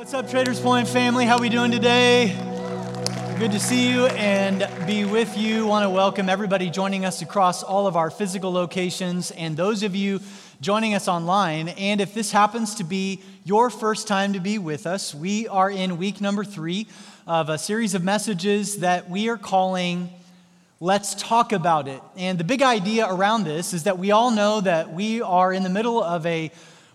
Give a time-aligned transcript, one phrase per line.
[0.00, 1.26] What's up, Traders Point family?
[1.26, 2.34] How we doing today?
[3.38, 5.66] Good to see you and be with you.
[5.66, 9.94] Want to welcome everybody joining us across all of our physical locations and those of
[9.94, 10.20] you
[10.62, 11.68] joining us online.
[11.68, 15.70] And if this happens to be your first time to be with us, we are
[15.70, 16.86] in week number three
[17.26, 20.08] of a series of messages that we are calling
[20.80, 22.00] Let's Talk About It.
[22.16, 25.62] And the big idea around this is that we all know that we are in
[25.62, 26.50] the middle of a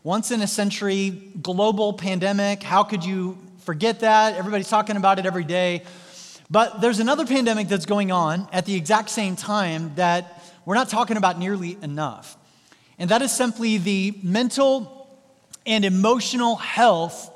[0.06, 1.10] once in a century
[1.42, 2.62] global pandemic.
[2.62, 4.36] How could you forget that?
[4.36, 5.82] Everybody's talking about it every day.
[6.48, 10.90] But there's another pandemic that's going on at the exact same time that we're not
[10.90, 12.38] talking about nearly enough.
[13.00, 15.10] And that is simply the mental
[15.66, 17.32] and emotional health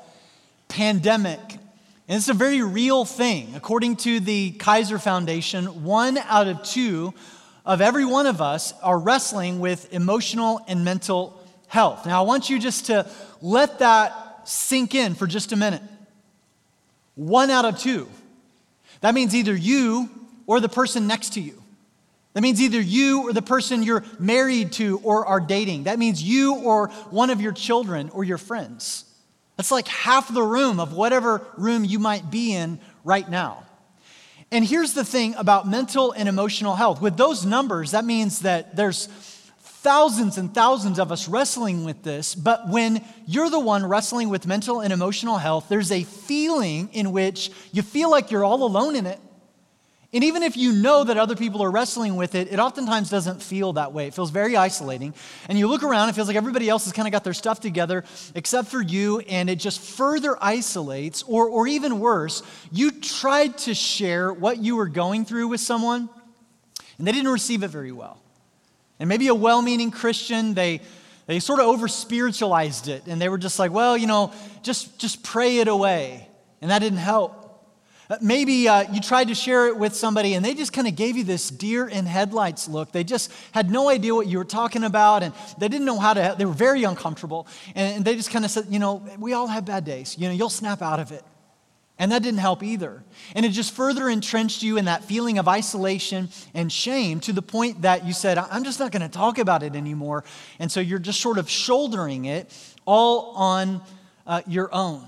[0.68, 1.40] pandemic.
[1.40, 3.52] And it's a very real thing.
[3.56, 7.14] According to the Kaiser Foundation, one out of two
[7.66, 11.39] of every one of us are wrestling with emotional and mental
[11.70, 12.04] health.
[12.04, 13.08] Now, I want you just to
[13.40, 15.82] let that sink in for just a minute.
[17.14, 18.08] One out of two.
[19.02, 20.10] That means either you
[20.46, 21.62] or the person next to you.
[22.34, 25.84] That means either you or the person you're married to or are dating.
[25.84, 29.04] That means you or one of your children or your friends.
[29.56, 33.64] That's like half the room of whatever room you might be in right now.
[34.50, 37.00] And here's the thing about mental and emotional health.
[37.00, 39.08] With those numbers, that means that there's
[39.82, 44.46] thousands and thousands of us wrestling with this, but when you're the one wrestling with
[44.46, 48.94] mental and emotional health, there's a feeling in which you feel like you're all alone
[48.94, 49.18] in it.
[50.12, 53.42] And even if you know that other people are wrestling with it, it oftentimes doesn't
[53.42, 54.06] feel that way.
[54.08, 55.14] It feels very isolating.
[55.48, 57.60] And you look around, it feels like everybody else has kind of got their stuff
[57.60, 61.22] together except for you, and it just further isolates.
[61.22, 66.10] Or, or even worse, you tried to share what you were going through with someone,
[66.98, 68.20] and they didn't receive it very well.
[69.00, 70.82] And maybe a well meaning Christian, they,
[71.26, 74.98] they sort of over spiritualized it, and they were just like, well, you know, just,
[74.98, 76.28] just pray it away.
[76.60, 77.40] And that didn't help.
[78.10, 80.96] Uh, maybe uh, you tried to share it with somebody and they just kind of
[80.96, 82.90] gave you this deer in headlights look.
[82.90, 86.14] They just had no idea what you were talking about and they didn't know how
[86.14, 87.46] to, they were very uncomfortable.
[87.76, 90.16] And they just kind of said, you know, we all have bad days.
[90.18, 91.22] You know, you'll snap out of it.
[92.00, 93.04] And that didn't help either.
[93.34, 97.42] And it just further entrenched you in that feeling of isolation and shame to the
[97.42, 100.24] point that you said, I'm just not going to talk about it anymore.
[100.58, 102.50] And so you're just sort of shouldering it
[102.86, 103.82] all on
[104.26, 105.06] uh, your own.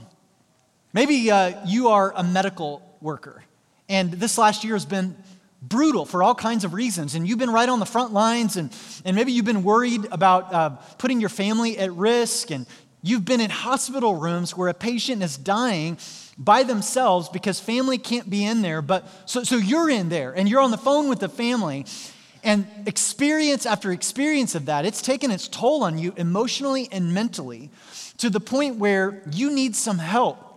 [0.92, 3.42] Maybe uh, you are a medical worker.
[3.88, 5.16] And this last year has been
[5.62, 7.14] brutal for all kinds of reasons.
[7.14, 8.70] And you've been right on the front lines, and,
[9.06, 12.66] and maybe you've been worried about uh, putting your family at risk, and
[13.00, 15.96] you've been in hospital rooms where a patient is dying
[16.42, 18.82] by themselves because family can't be in there.
[18.82, 21.86] But so, so you're in there, and you're on the phone with the family.
[22.44, 27.70] And experience after experience of that, it's taken its toll on you emotionally and mentally
[28.18, 30.52] to the point where you need some help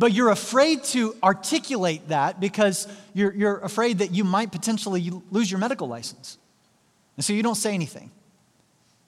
[0.00, 5.50] but you're afraid to articulate that because you're, you're afraid that you might potentially lose
[5.50, 6.38] your medical license.
[7.18, 8.10] And so you don't say anything.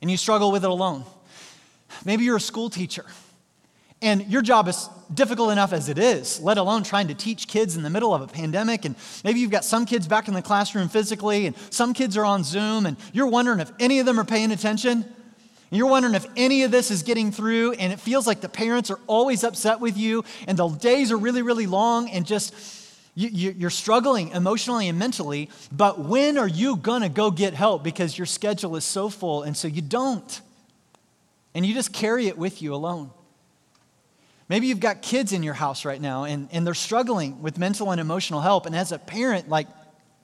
[0.03, 1.05] And you struggle with it alone.
[2.05, 3.07] Maybe you're a school teacher.
[4.03, 7.77] And your job is difficult enough as it is, let alone trying to teach kids
[7.77, 8.85] in the middle of a pandemic.
[8.85, 12.25] And maybe you've got some kids back in the classroom physically, and some kids are
[12.25, 15.05] on Zoom, and you're wondering if any of them are paying attention.
[15.05, 18.49] And you're wondering if any of this is getting through, and it feels like the
[18.49, 22.55] parents are always upset with you, and the days are really, really long, and just
[23.15, 25.49] you, are struggling emotionally and mentally.
[25.71, 27.85] But when are you to go get help?
[27.85, 30.41] Because your schedule is so full, and so you don't.
[31.55, 33.11] And you just carry it with you alone.
[34.49, 37.91] Maybe you've got kids in your house right now, and, and they're struggling with mental
[37.91, 38.67] and emotional help.
[38.67, 39.69] And as a parent, like,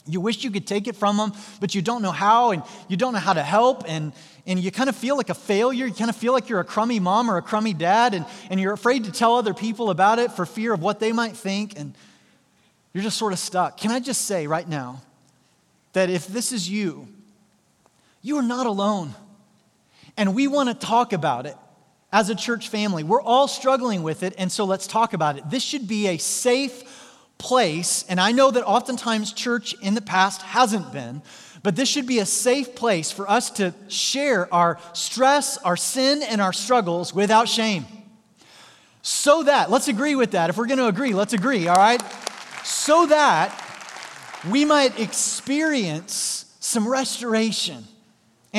[0.07, 2.97] you wish you could take it from them, but you don't know how, and you
[2.97, 4.13] don't know how to help, and,
[4.47, 5.87] and you kind of feel like a failure.
[5.87, 8.59] You kind of feel like you're a crummy mom or a crummy dad, and, and
[8.59, 11.79] you're afraid to tell other people about it for fear of what they might think,
[11.79, 11.95] and
[12.93, 13.77] you're just sort of stuck.
[13.77, 15.03] Can I just say right now
[15.93, 17.09] that if this is you,
[18.23, 19.15] you are not alone.
[20.17, 21.57] And we want to talk about it
[22.13, 23.05] as a church family.
[23.05, 25.49] We're all struggling with it, and so let's talk about it.
[25.51, 26.83] This should be a safe
[27.37, 31.23] place, and I know that oftentimes church in the past hasn't been,
[31.63, 36.23] but this should be a safe place for us to share our stress, our sin,
[36.23, 37.87] and our struggles without shame.
[39.03, 40.51] So that, let's agree with that.
[40.51, 42.03] If we're going to agree, let's agree, all right?
[42.65, 43.65] So that
[44.51, 47.85] we might experience some restoration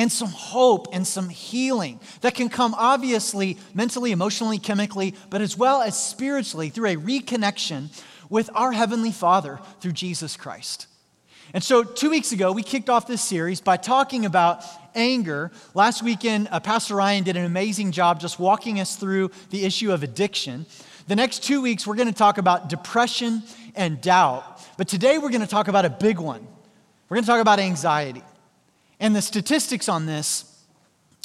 [0.00, 5.58] and some hope and some healing that can come obviously mentally, emotionally, chemically, but as
[5.58, 7.88] well as spiritually through a reconnection
[8.30, 10.86] with our Heavenly Father through Jesus Christ.
[11.52, 14.64] And so, two weeks ago, we kicked off this series by talking about
[14.94, 15.50] anger.
[15.74, 19.92] Last weekend, uh, Pastor Ryan did an amazing job just walking us through the issue
[19.92, 20.64] of addiction.
[21.08, 23.42] The next two weeks, we're going to talk about depression
[23.74, 24.62] and doubt.
[24.78, 26.46] But today, we're going to talk about a big one.
[27.10, 28.22] We're going to talk about anxiety.
[29.00, 30.44] And the statistics on this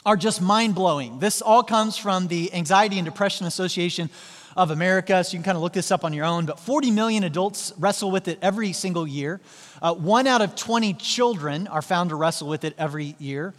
[0.06, 1.20] are just mind blowing.
[1.20, 4.10] This all comes from the Anxiety and Depression Association
[4.56, 6.46] of America, so you can kind of look this up on your own.
[6.46, 9.42] But 40 million adults wrestle with it every single year.
[9.82, 13.54] Uh, one out of 20 children are found to wrestle with it every year.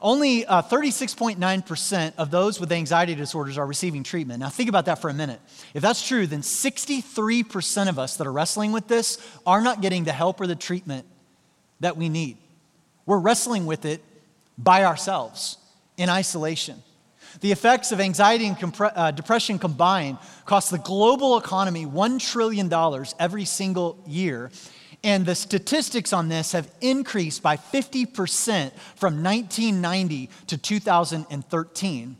[0.00, 4.40] Only uh, 36.9% of those with anxiety disorders are receiving treatment.
[4.40, 5.40] Now, think about that for a minute.
[5.74, 10.02] If that's true, then 63% of us that are wrestling with this are not getting
[10.02, 11.06] the help or the treatment
[11.78, 12.36] that we need.
[13.06, 14.02] We're wrestling with it
[14.58, 15.58] by ourselves
[15.96, 16.82] in isolation.
[17.40, 22.70] The effects of anxiety and compre- uh, depression combined cost the global economy $1 trillion
[23.18, 24.50] every single year.
[25.04, 32.16] And the statistics on this have increased by 50% from 1990 to 2013.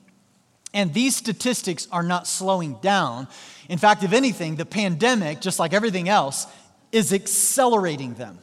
[0.74, 3.28] And these statistics are not slowing down.
[3.68, 6.46] In fact, if anything, the pandemic, just like everything else,
[6.90, 8.38] is accelerating them.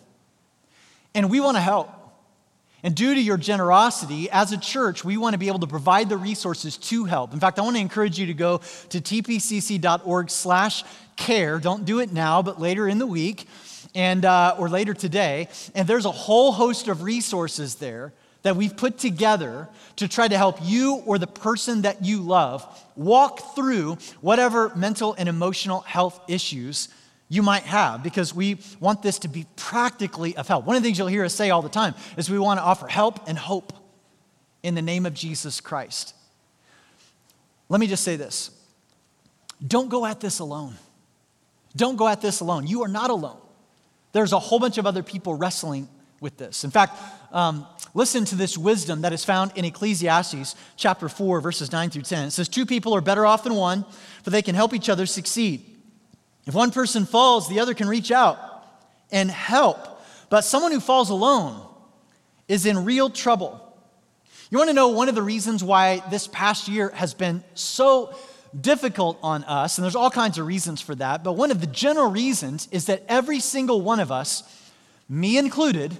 [1.15, 1.89] And we want to help.
[2.83, 6.07] And due to your generosity, as a church, we want to be able to provide
[6.07, 7.33] the resources to help.
[7.33, 8.59] In fact, I want to encourage you to go
[8.89, 10.83] to tpcc.org slash
[11.17, 11.59] care.
[11.59, 13.47] Don't do it now, but later in the week
[13.93, 15.49] and, uh, or later today.
[15.75, 19.67] And there's a whole host of resources there that we've put together
[19.97, 22.65] to try to help you or the person that you love
[22.95, 26.87] walk through whatever mental and emotional health issues
[27.29, 30.65] you might have because we want this to be practically of help.
[30.65, 32.63] One of the things you'll hear us say all the time is we want to
[32.63, 33.71] offer help and hope
[34.63, 36.15] in the name of Jesus Christ.
[37.69, 38.51] Let me just say this
[39.65, 40.75] don't go at this alone.
[41.75, 42.65] Don't go at this alone.
[42.65, 43.39] You are not alone.
[44.11, 45.87] There's a whole bunch of other people wrestling
[46.19, 46.63] with this.
[46.63, 46.97] In fact,
[47.31, 52.01] um, listen to this wisdom that is found in Ecclesiastes chapter 4, verses 9 through
[52.01, 52.27] 10.
[52.27, 53.85] It says, Two people are better off than one,
[54.23, 55.78] for they can help each other succeed.
[56.45, 58.37] If one person falls, the other can reach out
[59.11, 59.77] and help.
[60.29, 61.61] But someone who falls alone
[62.47, 63.65] is in real trouble.
[64.49, 68.15] You want to know one of the reasons why this past year has been so
[68.59, 71.67] difficult on us, and there's all kinds of reasons for that, but one of the
[71.67, 74.43] general reasons is that every single one of us,
[75.07, 75.95] me included,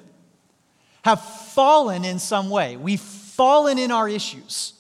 [1.04, 2.76] have fallen in some way.
[2.76, 4.74] We've fallen in our issues.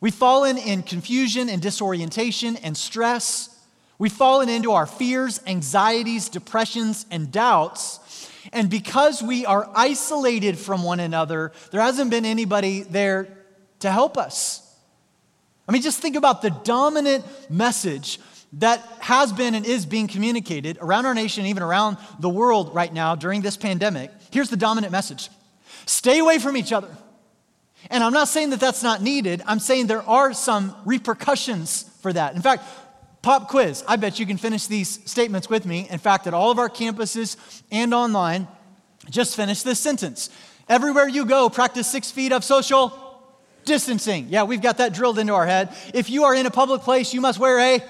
[0.00, 3.51] We've fallen in confusion and disorientation and stress.
[3.98, 8.28] We've fallen into our fears, anxieties, depressions, and doubts.
[8.52, 13.28] And because we are isolated from one another, there hasn't been anybody there
[13.80, 14.58] to help us.
[15.68, 18.18] I mean, just think about the dominant message
[18.54, 22.92] that has been and is being communicated around our nation, even around the world right
[22.92, 24.10] now during this pandemic.
[24.30, 25.30] Here's the dominant message
[25.86, 26.88] stay away from each other.
[27.90, 32.12] And I'm not saying that that's not needed, I'm saying there are some repercussions for
[32.12, 32.34] that.
[32.34, 32.64] In fact,
[33.22, 33.84] Pop quiz.
[33.86, 35.86] I bet you can finish these statements with me.
[35.88, 38.48] In fact, at all of our campuses and online,
[39.10, 40.28] just finish this sentence.
[40.68, 42.98] Everywhere you go, practice six feet of social
[43.64, 44.26] distancing.
[44.28, 45.74] Yeah, we've got that drilled into our head.
[45.94, 47.84] If you are in a public place, you must wear a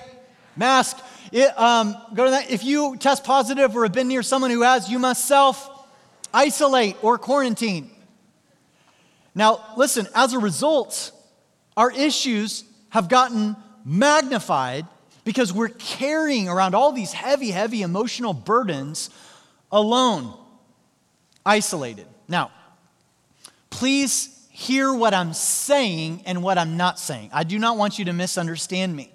[0.54, 0.98] mask.
[1.32, 2.50] It, um, go to that.
[2.50, 5.70] If you test positive or have been near someone who has, you must self
[6.34, 7.90] isolate or quarantine.
[9.34, 11.12] Now, listen, as a result,
[11.74, 14.86] our issues have gotten magnified
[15.24, 19.10] because we're carrying around all these heavy, heavy emotional burdens
[19.70, 20.34] alone,
[21.46, 22.06] isolated.
[22.28, 22.50] Now,
[23.70, 27.30] please hear what I'm saying and what I'm not saying.
[27.32, 29.12] I do not want you to misunderstand me.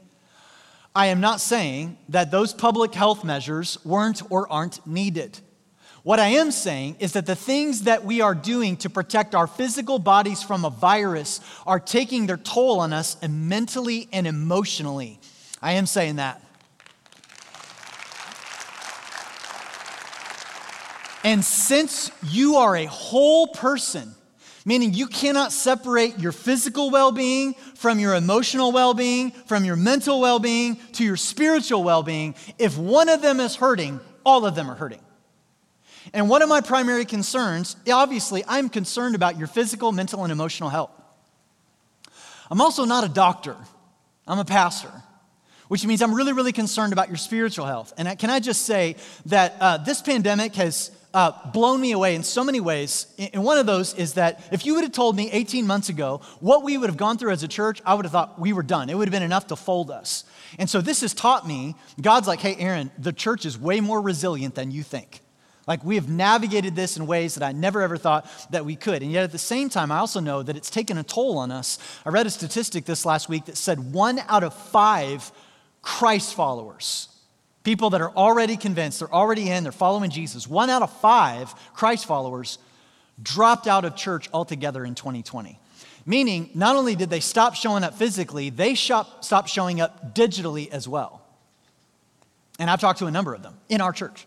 [0.96, 5.40] I am not saying that those public health measures weren't or aren't needed.
[6.02, 9.46] What I am saying is that the things that we are doing to protect our
[9.46, 15.20] physical bodies from a virus are taking their toll on us and mentally and emotionally.
[15.68, 16.42] I am saying that.
[21.26, 24.16] And since you are a whole person,
[24.64, 29.76] meaning you cannot separate your physical well being from your emotional well being, from your
[29.76, 34.46] mental well being to your spiritual well being, if one of them is hurting, all
[34.46, 35.02] of them are hurting.
[36.14, 40.70] And one of my primary concerns, obviously, I'm concerned about your physical, mental, and emotional
[40.70, 40.92] health.
[42.50, 43.58] I'm also not a doctor,
[44.26, 45.04] I'm a pastor
[45.68, 47.94] which means I'm really, really concerned about your spiritual health.
[47.98, 48.96] And can I just say
[49.28, 53.08] that uh, this pandemic has uh, blown me away in so many ways.
[53.18, 56.22] And one of those is that if you would have told me 18 months ago
[56.42, 58.62] what we would have gone through as a church, I would have thought we were
[58.62, 58.90] done.
[58.90, 60.26] It would have been enough to fold us.
[60.60, 64.00] And so this has taught me God's like, hey, Aaron, the church is way more
[64.02, 65.22] resilient than you think.
[65.66, 69.02] Like we have navigated this in ways that I never ever thought that we could.
[69.02, 71.52] And yet at the same time, I also know that it's taken a toll on
[71.52, 71.80] us.
[72.06, 75.32] I read a statistic this last week that said one out of five
[75.82, 77.10] Christ followers,
[77.64, 80.48] people that are already convinced, they're already in, they're following Jesus.
[80.48, 82.58] One out of five Christ followers
[83.22, 85.60] dropped out of church altogether in 2020.
[86.06, 90.70] Meaning, not only did they stop showing up physically, they shop, stopped showing up digitally
[90.70, 91.22] as well.
[92.60, 94.26] And I've talked to a number of them in our church.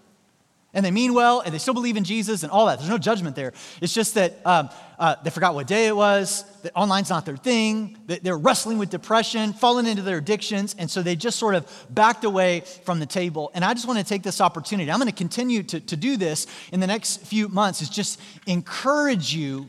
[0.73, 2.79] And they mean well, and they still believe in Jesus and all that.
[2.79, 3.53] There's no judgment there.
[3.81, 7.37] It's just that um, uh, they forgot what day it was, that online's not their
[7.37, 11.57] thing, that they're wrestling with depression, falling into their addictions, and so they just sort
[11.57, 13.50] of backed away from the table.
[13.55, 14.93] And I just want to take this opportunity.
[14.93, 18.21] I'm going to continue to, to do this in the next few months, is just
[18.47, 19.69] encourage you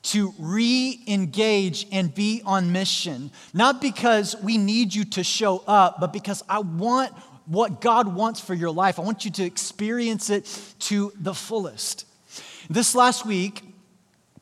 [0.00, 3.30] to re engage and be on mission.
[3.52, 7.12] Not because we need you to show up, but because I want
[7.48, 8.98] what God wants for your life.
[8.98, 10.46] I want you to experience it
[10.80, 12.04] to the fullest.
[12.68, 13.62] This last week,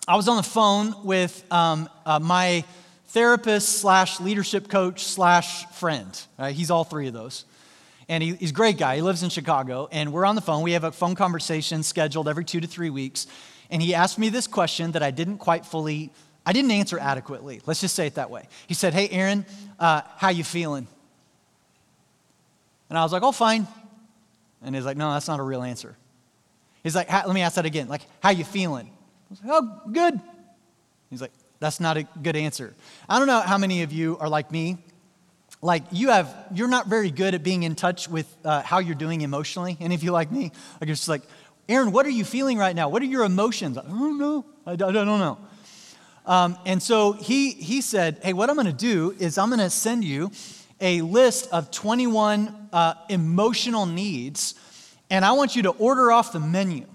[0.09, 2.65] I was on the phone with um, uh, my
[3.09, 6.21] therapist slash leadership coach slash friend.
[6.37, 7.45] Uh, he's all three of those.
[8.09, 8.97] And he, he's a great guy.
[8.97, 9.89] He lives in Chicago.
[9.93, 10.63] And we're on the phone.
[10.63, 13.29] We have a phone conversation scheduled every two to three weeks.
[13.71, 16.13] And he asked me this question that I didn't quite fully,
[16.45, 17.61] I didn't answer adequately.
[17.67, 18.49] Let's just say it that way.
[18.67, 19.47] He said, Hey, Aaron,
[19.79, 20.89] uh, how you feeling?
[22.89, 23.67] And I was like, oh, fine.
[24.63, 25.97] And he's like, no, that's not a real answer.
[26.83, 27.89] He's like, let me ask that again.
[27.89, 28.87] Like, how you feeling?
[28.87, 30.21] I was like, oh, good.
[31.11, 32.75] He's like, that's not a good answer.
[33.09, 34.79] I don't know how many of you are like me.
[35.63, 38.95] Like you have, you're not very good at being in touch with uh, how you're
[38.95, 39.77] doing emotionally.
[39.81, 40.53] And if you like me?
[40.81, 41.23] Like it's just like,
[41.69, 42.89] Aaron, what are you feeling right now?
[42.89, 43.79] What are your emotions?
[43.79, 44.45] I don't know.
[44.67, 45.39] I don't, know.
[46.25, 49.61] Um, and so he he said, hey, what I'm going to do is I'm going
[49.61, 50.31] to send you
[50.81, 54.55] a list of 21 uh, emotional needs,
[55.11, 56.87] and I want you to order off the menu.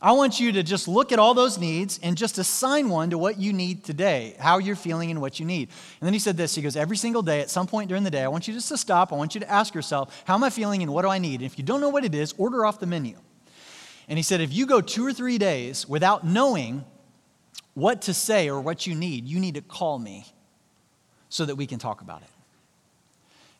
[0.00, 3.18] I want you to just look at all those needs and just assign one to
[3.18, 5.70] what you need today, how you're feeling and what you need.
[6.00, 8.10] And then he said this He goes, Every single day, at some point during the
[8.10, 9.12] day, I want you just to stop.
[9.12, 11.40] I want you to ask yourself, How am I feeling and what do I need?
[11.40, 13.16] And if you don't know what it is, order off the menu.
[14.08, 16.84] And he said, If you go two or three days without knowing
[17.74, 20.26] what to say or what you need, you need to call me
[21.28, 22.28] so that we can talk about it.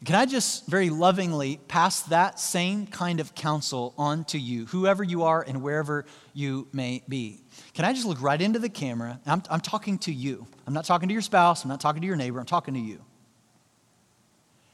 [0.05, 5.03] Can I just very lovingly pass that same kind of counsel on to you, whoever
[5.03, 7.41] you are and wherever you may be?
[7.75, 9.21] Can I just look right into the camera?
[9.27, 10.47] I'm, I'm talking to you.
[10.67, 11.65] I'm not talking to your spouse.
[11.65, 12.39] I'm not talking to your neighbor.
[12.39, 13.05] I'm talking to you.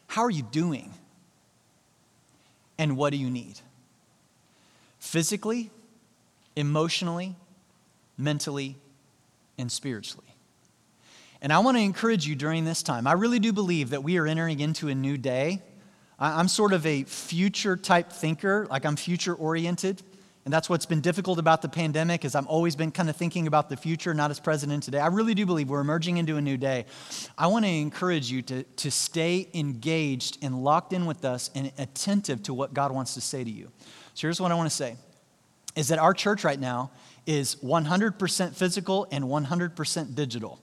[0.06, 0.92] How are you doing?
[2.76, 3.58] And what do you need?
[4.98, 5.70] Physically,
[6.54, 7.34] emotionally,
[8.18, 8.76] mentally,
[9.56, 10.23] and spiritually.
[11.44, 13.06] And I want to encourage you during this time.
[13.06, 15.60] I really do believe that we are entering into a new day.
[16.18, 20.02] I'm sort of a future type thinker, like I'm future oriented.
[20.46, 23.46] And that's what's been difficult about the pandemic is I've always been kind of thinking
[23.46, 25.00] about the future, not as present today.
[25.00, 26.86] I really do believe we're emerging into a new day.
[27.36, 31.70] I want to encourage you to, to stay engaged and locked in with us and
[31.76, 33.70] attentive to what God wants to say to you.
[34.14, 34.96] So here's what I want to say
[35.76, 36.90] is that our church right now
[37.26, 40.58] is 100% physical and 100% digital.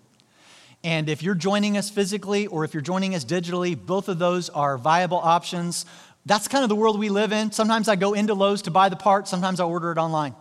[0.83, 4.50] And if you're joining us physically or if you're joining us digitally, both of those
[4.50, 5.85] are viable options.
[6.25, 7.51] That's kind of the world we live in.
[7.51, 10.35] Sometimes I go into Lowe's to buy the part, sometimes I order it online.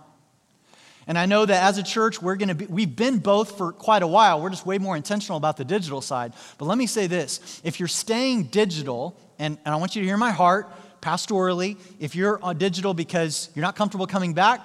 [1.06, 3.72] And I know that as a church, we're going to be, we've been both for
[3.72, 4.40] quite a while.
[4.40, 6.34] We're just way more intentional about the digital side.
[6.56, 10.06] But let me say this if you're staying digital, and, and I want you to
[10.06, 10.70] hear my heart
[11.00, 14.60] pastorally, if you're uh, digital because you're not comfortable coming back,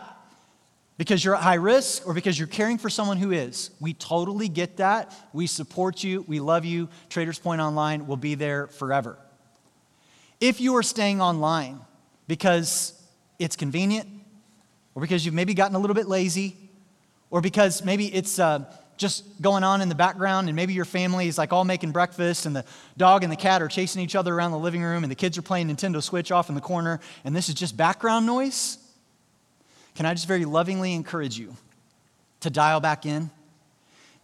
[0.98, 3.72] because you're at high risk or because you're caring for someone who is.
[3.80, 5.14] We totally get that.
[5.34, 6.24] We support you.
[6.28, 6.90] We love you.
[7.10, 9.18] Traders Point Online will be there forever.
[10.40, 11.80] If you are staying online
[12.28, 12.94] because
[13.40, 14.08] it's convenient,
[14.94, 16.56] or because you've maybe gotten a little bit lazy,
[17.30, 18.64] or because maybe it's uh,
[18.96, 22.46] just going on in the background, and maybe your family is like all making breakfast,
[22.46, 22.64] and the
[22.96, 25.38] dog and the cat are chasing each other around the living room, and the kids
[25.38, 28.78] are playing Nintendo Switch off in the corner, and this is just background noise
[29.96, 31.56] can I just very lovingly encourage you
[32.42, 33.30] to dial back in?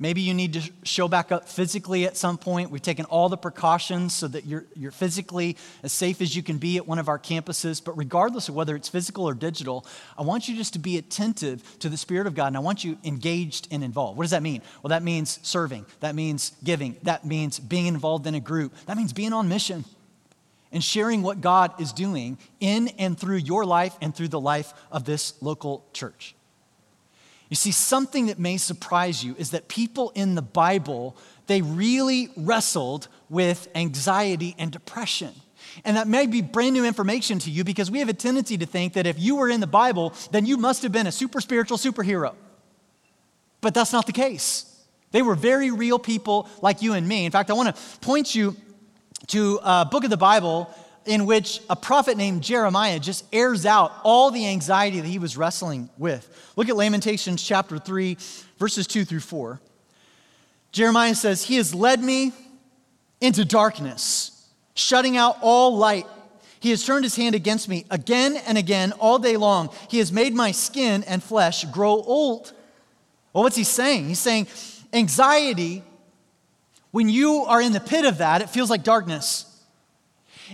[0.02, 2.72] Maybe you need to show back up physically at some point.
[2.72, 6.58] We've taken all the precautions so that you're, you're physically as safe as you can
[6.58, 7.84] be at one of our campuses.
[7.84, 9.86] But regardless of whether it's physical or digital,
[10.18, 12.84] I want you just to be attentive to the Spirit of God and I want
[12.84, 14.18] you engaged and involved.
[14.18, 14.64] What does that mean?
[14.82, 18.98] Well, that means serving, that means giving, that means being involved in a group, that
[18.98, 19.86] means being on mission
[20.72, 24.74] and sharing what God is doing in and through your life and through the life
[24.92, 26.36] of this local church.
[27.50, 32.30] You see, something that may surprise you is that people in the Bible, they really
[32.38, 35.34] wrestled with anxiety and depression.
[35.84, 38.66] And that may be brand new information to you because we have a tendency to
[38.66, 41.42] think that if you were in the Bible, then you must have been a super
[41.42, 42.36] spiritual superhero.
[43.60, 44.66] But that's not the case.
[45.12, 47.26] They were very real people like you and me.
[47.26, 48.56] In fact, I want to point you
[49.28, 50.74] to a book of the Bible
[51.06, 55.36] in which a prophet named Jeremiah just airs out all the anxiety that he was
[55.36, 56.52] wrestling with.
[56.56, 58.18] Look at Lamentations chapter 3,
[58.58, 59.60] verses 2 through 4.
[60.72, 62.34] Jeremiah says, He has led me
[63.20, 66.06] into darkness, shutting out all light.
[66.60, 69.70] He has turned his hand against me again and again all day long.
[69.90, 72.54] He has made my skin and flesh grow old.
[73.34, 74.08] Well, what's he saying?
[74.08, 74.48] He's saying
[74.94, 75.84] anxiety,
[76.92, 79.46] when you are in the pit of that, it feels like darkness.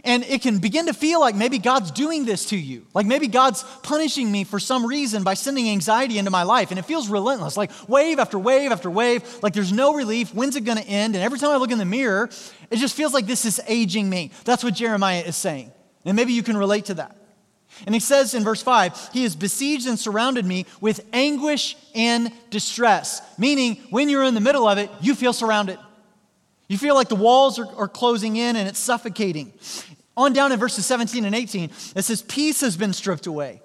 [0.03, 2.86] And it can begin to feel like maybe God's doing this to you.
[2.94, 6.70] Like maybe God's punishing me for some reason by sending anxiety into my life.
[6.70, 9.24] And it feels relentless, like wave after wave after wave.
[9.41, 10.34] Like there's no relief.
[10.34, 11.15] When's it going to end?
[11.15, 12.29] And every time I look in the mirror,
[12.70, 14.32] it just feels like this is aging me.
[14.46, 15.72] That's what Jeremiah is saying.
[16.06, 17.15] And maybe you can relate to that.
[17.86, 22.32] And he says in verse 5, He has besieged and surrounded me with anguish and
[22.50, 23.22] distress.
[23.38, 25.77] Meaning, when you're in the middle of it, you feel surrounded.
[26.68, 29.54] You feel like the walls are, are closing in and it's suffocating.
[30.16, 33.62] On down in verses 17 and 18, it says, Peace has been stripped away,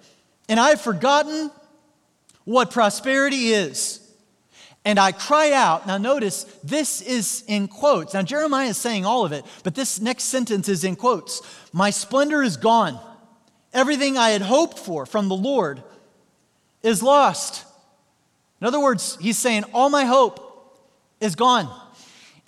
[0.49, 1.51] and I have forgotten
[2.45, 3.99] what prosperity is.
[4.85, 5.87] And I cry out.
[5.87, 8.15] Now, notice this is in quotes.
[8.15, 11.41] Now, Jeremiah is saying all of it, but this next sentence is in quotes.
[11.73, 12.99] My splendor is gone.
[13.73, 15.85] Everything I had hoped for from the Lord
[16.83, 17.65] is lost.
[18.61, 20.77] In other words, he's saying, All my hope
[21.21, 21.71] is gone.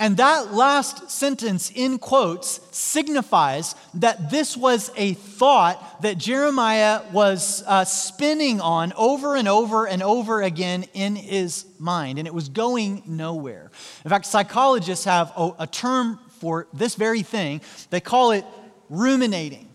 [0.04, 7.64] And that last sentence in quotes signifies that this was a thought that Jeremiah was
[7.66, 12.50] uh, spinning on over and over and over again in his mind, and it was
[12.50, 13.70] going nowhere.
[14.04, 18.44] In fact, psychologists have a, a term for this very thing, they call it
[18.90, 19.70] ruminating.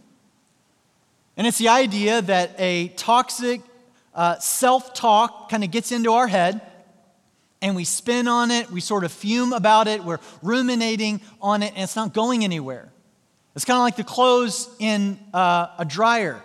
[1.38, 3.62] And it's the idea that a toxic
[4.14, 6.62] uh, self talk kind of gets into our head
[7.62, 11.74] and we spin on it, we sort of fume about it, we're ruminating on it,
[11.74, 12.90] and it's not going anywhere.
[13.56, 16.42] It's kind of like the clothes in uh, a dryer.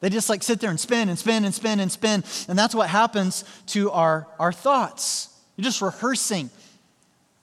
[0.00, 2.24] They just like sit there and spin and spin and spin and spin.
[2.48, 5.30] And that's what happens to our, our thoughts.
[5.56, 6.50] You're just rehearsing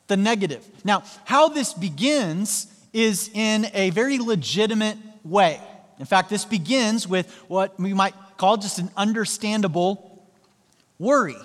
[0.05, 0.63] the negative.
[0.83, 5.59] Now, how this begins is in a very legitimate way.
[5.97, 10.23] In fact, this begins with what we might call just an understandable
[10.99, 11.37] worry.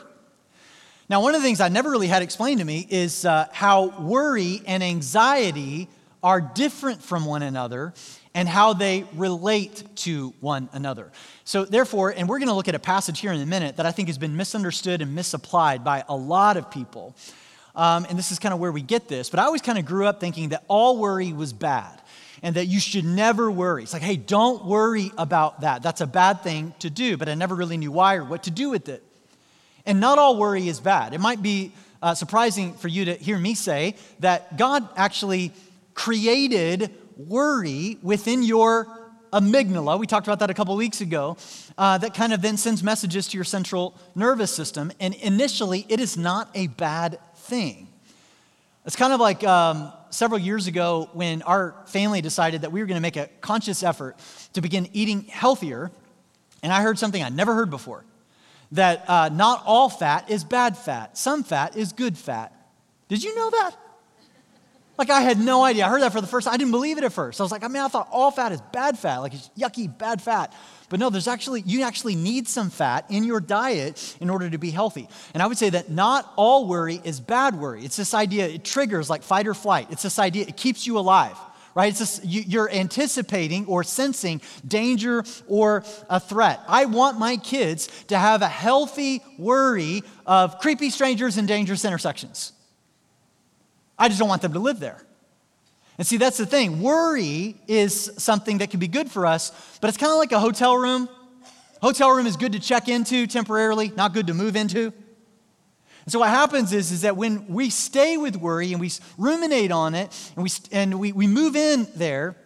[1.09, 4.01] Now, one of the things I never really had explained to me is uh, how
[4.01, 5.89] worry and anxiety
[6.21, 7.95] are different from one another
[8.35, 11.13] and how they relate to one another.
[11.45, 13.87] So, therefore, and we're going to look at a passage here in a minute that
[13.87, 17.15] I think has been misunderstood and misapplied by a lot of people.
[17.77, 19.31] Um, and this is kind of where we get this.
[19.31, 22.03] But I always kind of grew up thinking that all worry was bad
[22.43, 23.85] and that you should never worry.
[23.85, 25.85] It's like, hey, don't worry about that.
[25.85, 27.17] That's a bad thing to do.
[27.17, 29.06] But I never really knew why or what to do with it.
[29.87, 31.15] And not all worry is bad.
[31.15, 31.73] It might be
[32.03, 35.53] uh, surprising for you to hear me say that God actually
[35.95, 38.87] created worry within your
[39.33, 39.99] amygdala.
[39.99, 41.37] We talked about that a couple weeks ago.
[41.79, 44.93] Uh, that kind of then sends messages to your central nervous system.
[45.01, 47.89] And initially, it is not a bad thing.
[48.85, 52.87] It's kind of like um, several years ago when our family decided that we were
[52.87, 54.17] going to make a conscious effort
[54.53, 55.91] to begin eating healthier.
[56.63, 58.05] And I heard something I'd never heard before
[58.77, 62.53] that uh, not all fat is bad fat, some fat is good fat.
[63.09, 63.77] Did you know that?
[64.99, 65.85] Like, I had no idea.
[65.85, 66.55] I heard that for the first time.
[66.55, 67.39] I didn't believe it at first.
[67.39, 69.87] I was like, I mean, I thought all fat is bad fat, like it's yucky,
[69.87, 70.55] bad fat.
[70.89, 74.57] But no, there's actually, you actually need some fat in your diet in order to
[74.57, 75.09] be healthy.
[75.35, 77.85] And I would say that not all worry is bad worry.
[77.85, 79.89] It's this idea, it triggers like fight or flight.
[79.91, 81.37] It's this idea, it keeps you alive
[81.77, 81.91] right?
[81.91, 86.59] It's just, you, are anticipating or sensing danger or a threat.
[86.67, 92.55] I want my kids to have a healthy worry of creepy strangers and dangerous intersections.
[93.99, 95.03] I just don't want them to live there.
[95.99, 96.81] And see, that's the thing.
[96.81, 100.41] Worry is something that can be good for us, but it's kind of like a
[100.41, 101.11] hotel room.
[101.83, 104.95] Hotel room is good to check into temporarily, not good to move into.
[106.07, 109.73] And so what happens is, is that when we stay with worry and we ruminate
[109.73, 112.37] on it and we, and we, we move in there,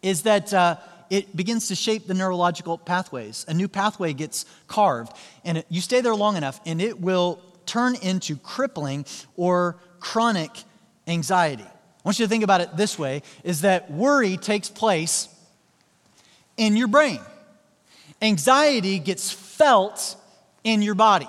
[0.00, 0.76] is that uh,
[1.10, 3.44] it begins to shape the neurological pathways.
[3.48, 5.12] A new pathway gets carved,
[5.44, 9.04] and it, you stay there long enough, and it will turn into crippling
[9.36, 10.50] or chronic
[11.06, 11.64] anxiety.
[11.64, 15.28] I want you to think about it this way is that worry takes place
[16.56, 17.20] in your brain.
[18.22, 20.16] Anxiety gets felt
[20.64, 21.28] in your body.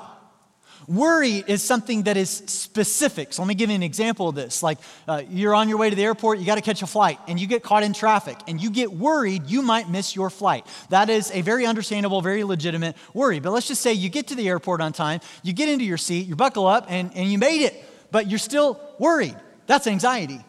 [0.87, 3.33] Worry is something that is specific.
[3.33, 4.63] So let me give you an example of this.
[4.63, 7.19] Like uh, you're on your way to the airport, you got to catch a flight,
[7.27, 10.65] and you get caught in traffic, and you get worried you might miss your flight.
[10.89, 13.41] That is a very understandable, very legitimate worry.
[13.41, 15.97] But let's just say you get to the airport on time, you get into your
[15.97, 17.75] seat, you buckle up, and, and you made it,
[18.09, 19.35] but you're still worried.
[19.65, 20.39] That's anxiety.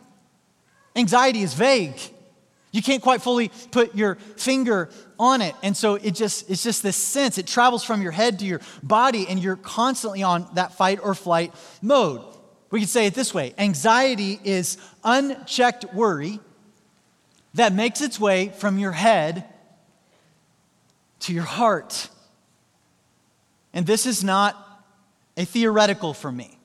[0.94, 1.98] Anxiety is vague.
[2.70, 5.54] You can't quite fully put your finger on it.
[5.62, 7.38] And so it just it's just this sense.
[7.38, 11.14] It travels from your head to your body and you're constantly on that fight or
[11.14, 12.22] flight mode.
[12.70, 13.54] We could say it this way.
[13.56, 16.40] Anxiety is unchecked worry
[17.54, 19.44] that makes its way from your head
[21.20, 22.08] to your heart.
[23.72, 24.56] And this is not
[25.36, 26.58] a theoretical for me.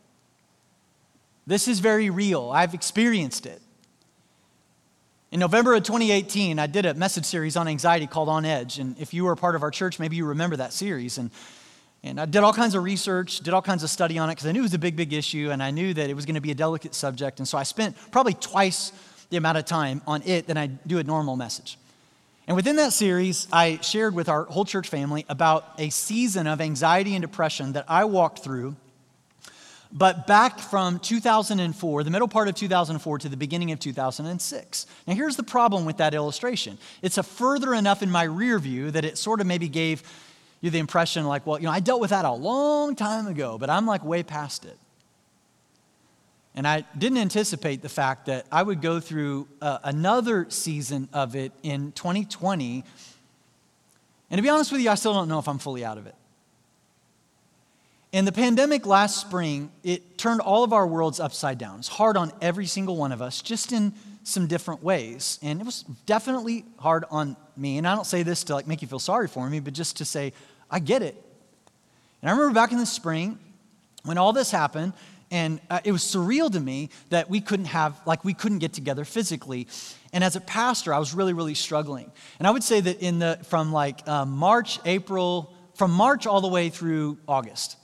[1.48, 2.52] This is very real.
[2.54, 3.62] I've experienced it.
[5.34, 8.78] In November of 2018, I did a message series on anxiety called On Edge.
[8.78, 11.18] And if you were a part of our church, maybe you remember that series.
[11.18, 11.32] And,
[12.04, 14.46] and I did all kinds of research, did all kinds of study on it because
[14.46, 16.36] I knew it was a big, big issue and I knew that it was going
[16.36, 17.40] to be a delicate subject.
[17.40, 18.92] And so I spent probably twice
[19.32, 21.80] the amount of time on it than I do a normal message.
[22.46, 26.62] And within that series, I shared with our whole church family about a season of
[26.62, 28.76] anxiety and depression that I walked through
[29.96, 34.88] but back from 2004, the middle part of 2004 to the beginning of 2006.
[35.08, 38.90] Now, here's the problem with that illustration it's a further enough in my rear view
[38.90, 40.02] that it sort of maybe gave
[40.62, 43.60] you the impression like, well, you know, I dealt with that a long time ago,
[43.60, 44.78] but I'm like way past it.
[46.56, 51.36] And I didn't anticipate the fact that I would go through uh, another season of
[51.36, 52.84] it in 2020.
[54.32, 56.08] And to be honest with you, I still don't know if I'm fully out of
[56.08, 56.16] it.
[58.14, 61.80] And the pandemic last spring, it turned all of our worlds upside down.
[61.80, 63.92] It's hard on every single one of us, just in
[64.24, 65.40] some different ways.
[65.42, 67.80] And it was definitely hard on me.
[67.80, 69.98] And I don't say this to like make you feel sorry for me, but just
[69.98, 70.32] to say,
[70.70, 71.16] I get it.
[72.22, 73.40] And I remember back in the spring
[74.04, 74.94] when all this happened,
[75.32, 78.74] and uh, it was surreal to me that we couldn't have, like, we couldn't get
[78.74, 79.68] together physically.
[80.14, 82.12] And as a pastor, I was really, really struggling.
[82.38, 86.42] And I would say that in the, from like um, March, April, from March all
[86.42, 87.78] the way through August,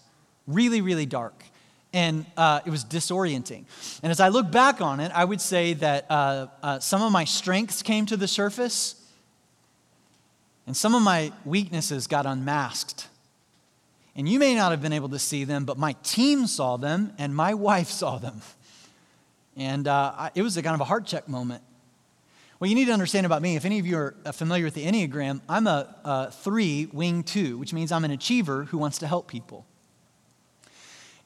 [0.49, 1.43] really, really dark.
[1.91, 3.63] And uh, it was disorienting.
[4.03, 7.12] And as I look back on it, I would say that uh, uh, some of
[7.12, 8.95] my strengths came to the surface,
[10.67, 13.07] and some of my weaknesses got unmasked.
[14.15, 17.13] And you may not have been able to see them, but my team saw them,
[17.17, 18.41] and my wife saw them.
[19.55, 21.63] And uh, it was a kind of a heart check moment.
[22.59, 24.73] Well, you need to understand about me, if any of you are uh, familiar with
[24.73, 28.97] the Enneagram, I'm a, a three, wing two, which means I'm an achiever who wants
[28.99, 29.65] to help people.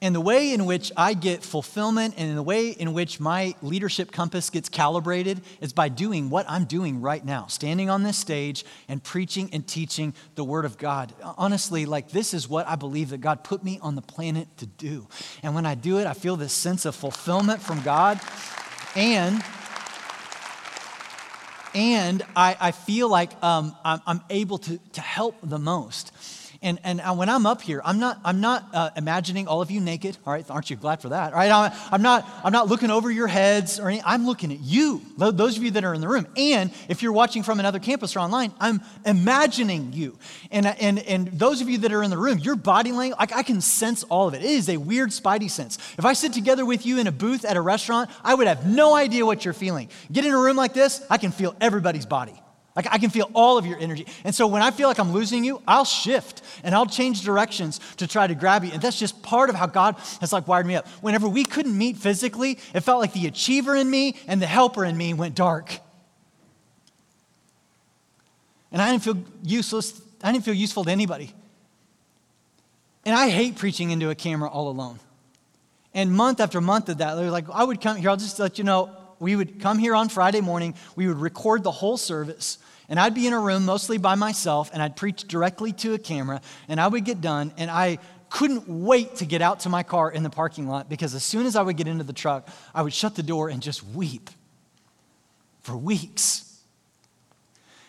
[0.04, 4.12] And the way in which I get fulfillment and the way in which my leadership
[4.12, 8.66] compass gets calibrated is by doing what I'm doing right now, standing on this stage
[8.90, 11.14] and preaching and teaching the Word of God.
[11.38, 14.66] Honestly, like this is what I believe that God put me on the planet to
[14.66, 15.08] do.
[15.42, 18.20] And when I do it, I feel this sense of fulfillment from God.
[18.98, 19.42] And
[21.74, 26.12] and I, I feel like um, I'm, I'm able to, to help the most.
[26.64, 29.82] And, and when I'm up here, I'm not, I'm not uh, imagining all of you
[29.82, 30.18] naked.
[30.26, 31.34] All right, aren't you glad for that?
[31.34, 34.06] Right, I'm, I'm, not, I'm not looking over your heads or anything.
[34.08, 36.26] I'm looking at you, those of you that are in the room.
[36.38, 40.18] And if you're watching from another campus or online, I'm imagining you.
[40.52, 43.44] And, and, and those of you that are in the room, your body language, I
[43.44, 44.42] can sense all of it.
[44.42, 45.78] It is a weird spidey sense.
[45.98, 48.66] If I sit together with you in a booth at a restaurant, I would have
[48.66, 49.90] no idea what you're feeling.
[50.12, 52.40] Get in a room like this, I can feel everybody's body.
[52.76, 54.08] Like I can feel all of your energy.
[54.24, 57.80] And so when I feel like I'm losing you, I'll shift and I'll change directions
[57.98, 58.72] to try to grab you.
[58.72, 60.88] And that's just part of how God has like wired me up.
[61.02, 64.84] Whenever we couldn't meet physically, it felt like the achiever in me and the helper
[64.86, 65.80] in me went dark.
[68.72, 70.02] And I didn't feel useless.
[70.24, 71.32] I didn't feel useful to anybody.
[73.06, 75.00] And I hate preaching into a camera all alone.
[75.94, 78.40] And month after month of that, they were like I would come here, I'll just
[78.40, 81.98] let you know, we would come here on Friday morning, we would record the whole
[81.98, 82.58] service,
[82.94, 85.98] and I'd be in a room mostly by myself, and I'd preach directly to a
[85.98, 87.98] camera, and I would get done, and I
[88.30, 91.48] couldn't wait to get out to my car in the parking lot because as soon
[91.48, 94.30] as I would get into the truck, I would shut the door and just weep
[95.62, 96.62] for weeks.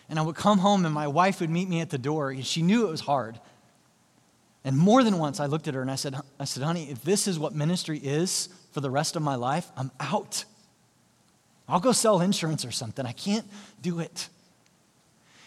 [0.09, 2.43] And I would come home, and my wife would meet me at the door, and
[2.43, 3.39] she knew it was hard.
[4.63, 7.03] And more than once, I looked at her and I said, I said, honey, if
[7.03, 10.45] this is what ministry is for the rest of my life, I'm out.
[11.69, 13.05] I'll go sell insurance or something.
[13.05, 13.45] I can't
[13.83, 14.29] do it.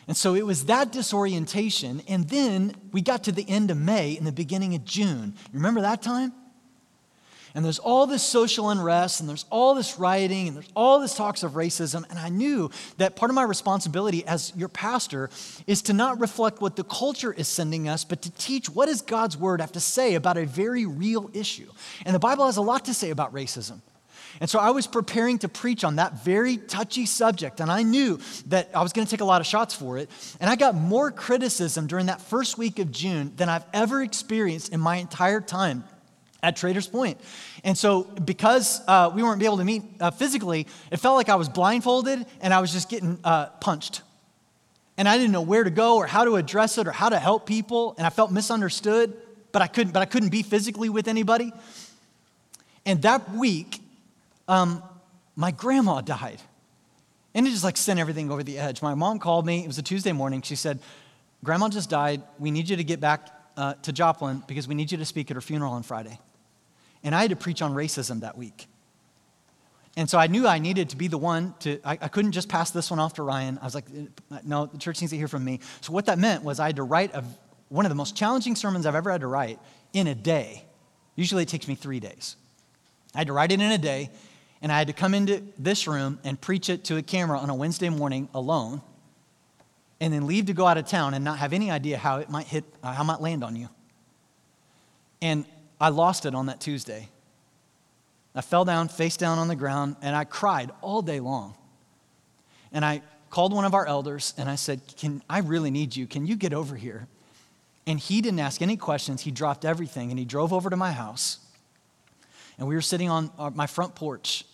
[0.08, 2.02] And so it was that disorientation.
[2.08, 5.34] And then we got to the end of May and the beginning of June.
[5.52, 6.32] You remember that time?
[7.54, 11.14] And there's all this social unrest, and there's all this rioting, and there's all this
[11.14, 12.08] talks of racism.
[12.08, 15.30] And I knew that part of my responsibility as your pastor
[15.66, 19.02] is to not reflect what the culture is sending us, but to teach what does
[19.02, 21.70] God's word have to say about a very real issue.
[22.04, 23.80] And the Bible has a lot to say about racism.
[24.40, 28.18] And so I was preparing to preach on that very touchy subject, and I knew
[28.46, 30.10] that I was going to take a lot of shots for it.
[30.40, 34.72] And I got more criticism during that first week of June than I've ever experienced
[34.72, 35.84] in my entire time
[36.42, 37.20] at Traders Point.
[37.64, 41.34] And so, because uh, we weren't able to meet uh, physically, it felt like I
[41.34, 44.02] was blindfolded and I was just getting uh, punched.
[44.96, 47.18] And I didn't know where to go or how to address it or how to
[47.18, 47.94] help people.
[47.98, 49.14] And I felt misunderstood,
[49.52, 51.52] but I couldn't, but I couldn't be physically with anybody.
[52.84, 53.80] And that week,
[54.48, 54.82] um,
[55.36, 56.40] my grandma died.
[57.34, 58.82] And it just like sent everything over the edge.
[58.82, 59.62] My mom called me.
[59.62, 60.42] It was a Tuesday morning.
[60.42, 60.80] She said,
[61.44, 62.22] Grandma just died.
[62.38, 65.30] We need you to get back uh, to Joplin because we need you to speak
[65.30, 66.18] at her funeral on Friday.
[67.04, 68.66] And I had to preach on racism that week.
[69.96, 72.48] And so I knew I needed to be the one to, I, I, couldn't just
[72.48, 73.58] pass this one off to Ryan.
[73.60, 73.86] I was like,
[74.44, 75.58] no, the church needs to hear from me.
[75.80, 77.24] So what that meant was I had to write a,
[77.68, 79.58] one of the most challenging sermons I've ever had to write
[79.92, 80.64] in a day.
[81.16, 82.36] Usually it takes me three days.
[83.14, 84.10] I had to write it in a day,
[84.62, 87.50] and I had to come into this room and preach it to a camera on
[87.50, 88.80] a Wednesday morning alone,
[90.00, 92.30] and then leave to go out of town and not have any idea how it
[92.30, 93.68] might hit, uh, how it might land on you.
[95.20, 95.44] And
[95.80, 97.08] I lost it on that Tuesday.
[98.34, 101.54] I fell down, face down on the ground, and I cried all day long.
[102.72, 106.06] And I called one of our elders and I said, Can I really need you?
[106.06, 107.08] Can you get over here?
[107.86, 109.22] And he didn't ask any questions.
[109.22, 111.38] He dropped everything and he drove over to my house.
[112.58, 114.44] And we were sitting on uh, my front porch.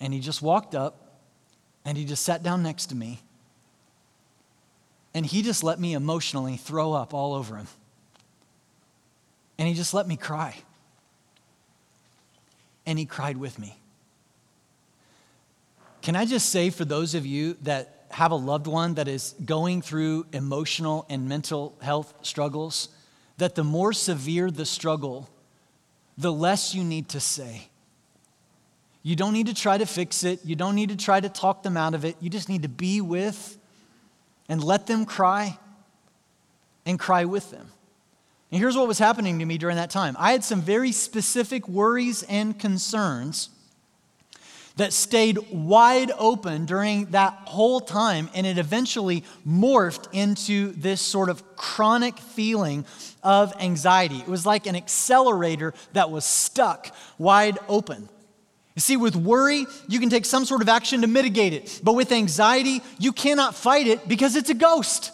[0.00, 1.20] And he just walked up
[1.84, 3.20] and he just sat down next to me.
[5.14, 7.68] And he just let me emotionally throw up all over him.
[9.58, 10.56] And he just let me cry.
[12.84, 13.78] And he cried with me.
[16.02, 19.34] Can I just say for those of you that have a loved one that is
[19.44, 22.88] going through emotional and mental health struggles,
[23.38, 25.28] that the more severe the struggle,
[26.16, 27.68] the less you need to say.
[29.06, 30.44] You don't need to try to fix it.
[30.44, 32.16] You don't need to try to talk them out of it.
[32.18, 33.56] You just need to be with
[34.48, 35.60] and let them cry
[36.84, 37.68] and cry with them.
[38.50, 41.68] And here's what was happening to me during that time I had some very specific
[41.68, 43.50] worries and concerns
[44.74, 51.28] that stayed wide open during that whole time, and it eventually morphed into this sort
[51.28, 52.84] of chronic feeling
[53.22, 54.18] of anxiety.
[54.18, 58.08] It was like an accelerator that was stuck wide open.
[58.76, 61.94] You see, with worry, you can take some sort of action to mitigate it, but
[61.94, 65.12] with anxiety, you cannot fight it because it's a ghost.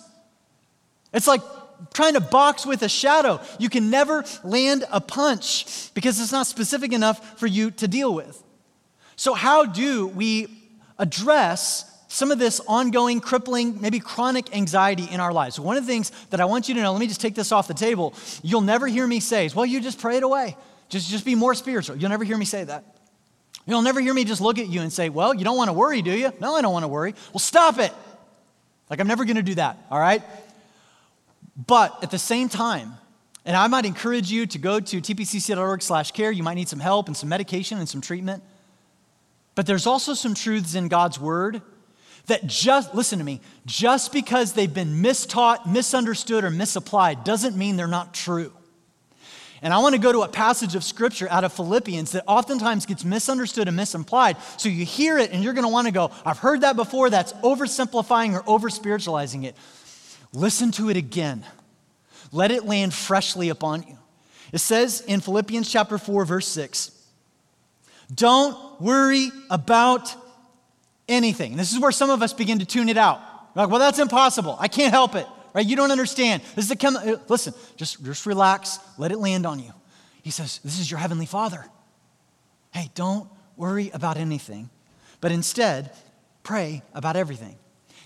[1.15, 1.43] It's like
[1.95, 3.41] trying to box with a shadow.
[3.61, 8.13] You can never land a punch because it's not specific enough for you to deal
[8.13, 8.43] with.
[9.15, 10.49] So, how do we
[10.99, 15.61] address some of this ongoing, crippling, maybe chronic anxiety in our lives?
[15.61, 17.53] One of the things that I want you to know, let me just take this
[17.53, 18.13] off the table.
[18.43, 20.57] You'll never hear me say well, you just pray it away.
[20.89, 21.97] Just, just be more spiritual.
[21.97, 22.85] You'll never hear me say that.
[23.67, 25.73] You'll never hear me just look at you and say, well, you don't want to
[25.73, 26.33] worry, do you?
[26.41, 27.15] No, I don't want to worry.
[27.33, 27.93] Well, stop it.
[28.91, 30.23] Like, I'm never going to do that, all right?
[31.57, 32.95] But at the same time,
[33.45, 36.31] and I might encourage you to go to tpcc.org slash care.
[36.31, 38.43] You might need some help and some medication and some treatment.
[39.55, 41.63] But there's also some truths in God's word
[42.27, 47.77] that just, listen to me, just because they've been mistaught, misunderstood, or misapplied doesn't mean
[47.77, 48.53] they're not true.
[49.63, 52.85] And I want to go to a passage of scripture out of Philippians that oftentimes
[52.85, 54.37] gets misunderstood and misapplied.
[54.57, 57.09] So you hear it and you're going to want to go, I've heard that before,
[57.11, 59.57] that's oversimplifying or over spiritualizing it.
[60.33, 61.45] Listen to it again.
[62.33, 63.97] Let it land freshly upon you.
[64.53, 66.91] It says in Philippians chapter 4 verse 6,
[68.13, 70.15] don't worry about
[71.09, 71.57] anything.
[71.57, 73.21] This is where some of us begin to tune it out.
[73.55, 74.57] We're like, well, that's impossible.
[74.59, 75.27] I can't help it.
[75.53, 75.67] Right?
[75.67, 76.43] You don't understand.
[76.55, 79.73] This is a chem- uh, listen, just, just relax, let it land on you.
[80.23, 81.67] He says, This is your heavenly father.
[82.73, 84.71] Hey, don't worry about anything,
[85.21, 85.93] but instead,
[86.43, 87.57] pray about everything.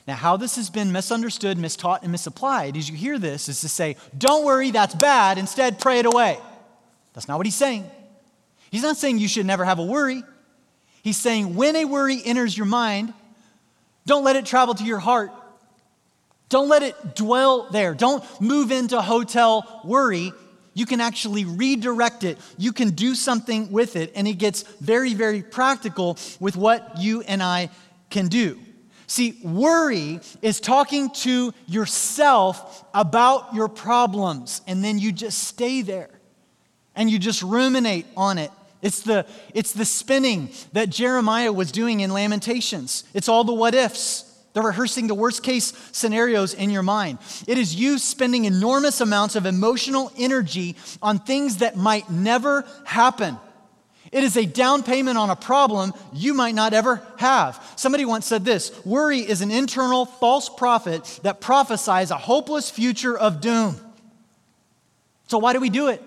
[0.06, 3.68] Now, how this has been misunderstood, mistaught, and misapplied as you hear this is to
[3.68, 5.36] say, don't worry, that's bad.
[5.36, 6.38] Instead, pray it away.
[7.12, 7.90] That's not what he's saying.
[8.70, 10.22] He's not saying you should never have a worry.
[11.02, 13.14] He's saying when a worry enters your mind,
[14.06, 15.32] don't let it travel to your heart.
[16.48, 17.94] Don't let it dwell there.
[17.94, 20.32] Don't move into hotel worry.
[20.74, 22.38] You can actually redirect it.
[22.58, 24.12] You can do something with it.
[24.14, 27.70] And it gets very, very practical with what you and I
[28.10, 28.60] can do.
[29.08, 36.10] See, worry is talking to yourself about your problems, and then you just stay there
[36.96, 38.50] and you just ruminate on it.
[38.82, 43.04] It's the, it's the spinning that Jeremiah was doing in Lamentations.
[43.14, 44.25] It's all the what ifs.
[44.56, 47.18] They're rehearsing the worst case scenarios in your mind.
[47.46, 53.36] It is you spending enormous amounts of emotional energy on things that might never happen.
[54.10, 57.62] It is a down payment on a problem you might not ever have.
[57.76, 63.14] Somebody once said this worry is an internal false prophet that prophesies a hopeless future
[63.14, 63.76] of doom.
[65.26, 66.02] So, why do we do it?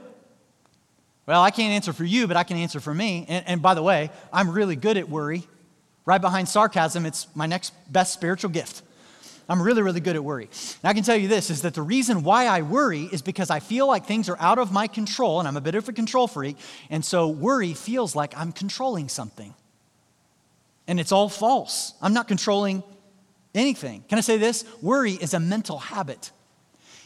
[1.28, 3.28] Well, I can't answer for you, but I can answer for me.
[3.30, 5.44] And, and by the way, I'm really good at worry.
[6.10, 8.82] Right behind sarcasm, it's my next best spiritual gift.
[9.48, 10.46] I'm really, really good at worry.
[10.82, 13.52] And I can tell you this is that the reason why I worry is because
[13.52, 15.94] I feel like things are out of my control, and I'm a bit of a
[15.94, 16.58] control freak.
[16.90, 19.54] And so worry feels like I'm controlling something.
[20.88, 21.94] And it's all false.
[22.02, 22.82] I'm not controlling
[23.54, 24.04] anything.
[24.10, 24.66] Can I say this?
[24.82, 26.32] Worry is a mental habit.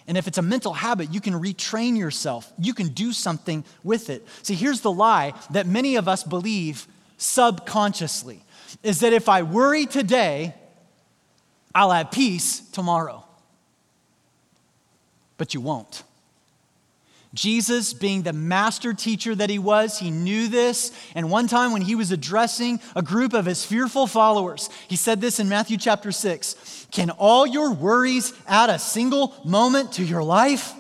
[0.08, 2.54] And if it's a mental habit, you can retrain yourself.
[2.58, 4.26] You can do something with it.
[4.44, 6.88] See, here's the lie that many of us believe
[7.18, 8.42] subconsciously
[8.82, 10.56] is that if I worry today,
[11.76, 13.26] I'll have peace tomorrow.
[15.38, 16.04] But you won't.
[17.34, 20.92] Jesus, being the master teacher that he was, he knew this.
[21.16, 25.20] And one time when he was addressing a group of his fearful followers, he said
[25.20, 30.24] this in Matthew chapter 6 Can all your worries add a single moment to your
[30.24, 30.74] life?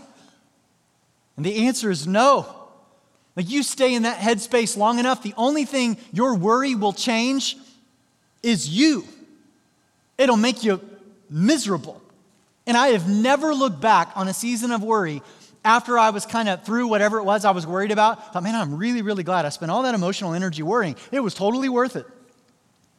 [1.35, 2.45] And the answer is no.
[3.35, 7.57] Like you stay in that headspace long enough, the only thing your worry will change
[8.43, 9.05] is you.
[10.17, 10.79] It'll make you
[11.29, 12.01] miserable.
[12.67, 15.21] And I have never looked back on a season of worry
[15.65, 18.33] after I was kind of through whatever it was I was worried about.
[18.33, 20.95] Thought, man, I'm really, really glad I spent all that emotional energy worrying.
[21.11, 22.05] It was totally worth it.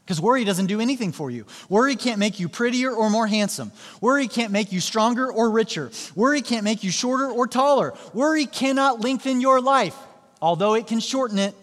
[0.04, 1.46] Because worry doesn't do anything for you.
[1.70, 3.72] Worry can't make you prettier or more handsome.
[4.02, 5.90] Worry can't make you stronger or richer.
[6.14, 7.94] Worry can't make you shorter or taller.
[8.12, 9.96] Worry cannot lengthen your life,
[10.42, 11.54] although it can shorten it.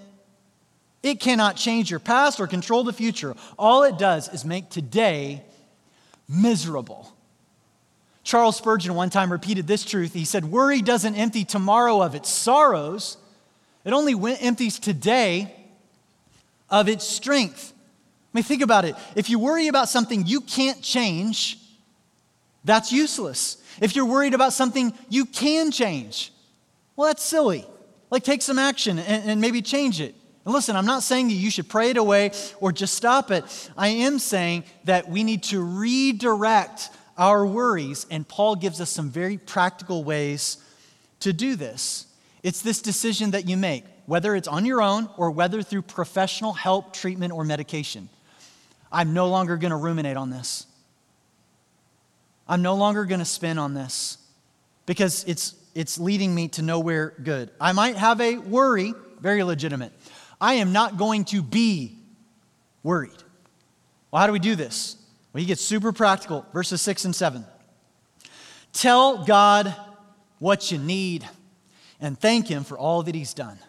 [1.03, 3.35] It cannot change your past or control the future.
[3.57, 5.43] All it does is make today
[6.29, 7.11] miserable.
[8.23, 10.13] Charles Spurgeon one time repeated this truth.
[10.13, 13.17] He said, Worry doesn't empty tomorrow of its sorrows,
[13.83, 15.55] it only empties today
[16.69, 17.73] of its strength.
[18.33, 18.95] I mean, think about it.
[19.15, 21.57] If you worry about something you can't change,
[22.63, 23.57] that's useless.
[23.81, 26.31] If you're worried about something you can change,
[26.95, 27.65] well, that's silly.
[28.09, 30.15] Like, take some action and, and maybe change it.
[30.45, 33.43] And listen, I'm not saying that you should pray it away or just stop it.
[33.77, 39.12] I am saying that we need to redirect our worries, and Paul gives us some
[39.12, 40.58] very practical ways
[41.19, 42.08] to do this.
[42.41, 46.54] It's this decision that you make, whether it's on your own or whether through professional
[46.54, 48.10] help, treatment, or medication.
[48.91, 50.65] I'm no longer going to ruminate on this.
[52.47, 54.17] I'm no longer going to spin on this
[54.86, 57.51] because it's, it's leading me to nowhere good.
[57.62, 59.93] I might have a worry, very legitimate.
[60.41, 61.97] I am not going to be
[62.84, 63.12] worried.
[64.10, 64.97] Well, how do we do this?
[65.32, 67.45] Well, he gets super practical, verses 6 and 7.
[68.73, 69.73] Tell God
[70.39, 71.27] what you need
[72.01, 73.60] and thank Him for all that He's done.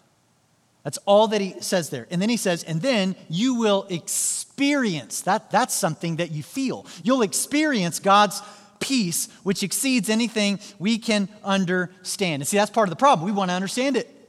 [0.85, 2.09] That's all that he says there.
[2.11, 5.51] And then he says, and then you will experience that.
[5.51, 6.87] That's something that you feel.
[7.05, 8.43] You'll experience God's
[8.81, 12.43] peace, which exceeds anything we can understand.
[12.43, 13.25] And see, that's part of the problem.
[13.25, 14.22] We want to understand it.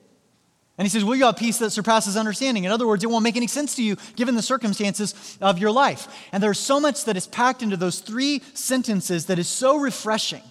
[0.77, 2.63] And he says, Well, you have peace that surpasses understanding.
[2.63, 5.71] In other words, it won't make any sense to you given the circumstances of your
[5.71, 6.07] life.
[6.31, 10.43] And there's so much that is packed into those three sentences that is so refreshing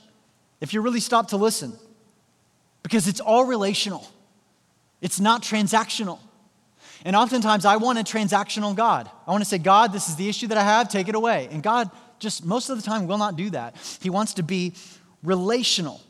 [0.60, 1.72] if you really stop to listen,
[2.84, 4.08] because it's all relational,
[5.00, 6.20] it's not transactional.
[7.04, 9.10] And oftentimes, I want a transactional God.
[9.26, 11.48] I want to say, God, this is the issue that I have, take it away.
[11.50, 11.90] And God
[12.22, 13.76] just most of the time will not do that.
[14.00, 14.72] He wants to be
[15.22, 16.00] relational.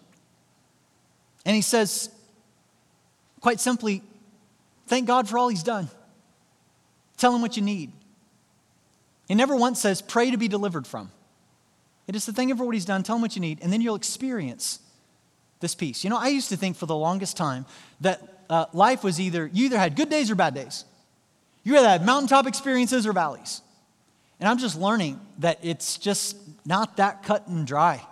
[1.44, 2.11] And he says,
[3.42, 4.02] Quite simply,
[4.87, 5.90] thank God for all He's done.
[7.18, 7.92] Tell Him what you need.
[9.28, 11.11] He never once says, pray to be delivered from.
[12.07, 13.81] It is the thing of what He's done, tell Him what you need, and then
[13.81, 14.78] you'll experience
[15.61, 16.05] this peace.
[16.05, 17.66] You know, I used to think for the longest time
[18.00, 20.85] that uh, life was either, you either had good days or bad days.
[21.64, 23.61] You either had mountaintop experiences or valleys.
[24.40, 28.05] And I'm just learning that it's just not that cut and dry.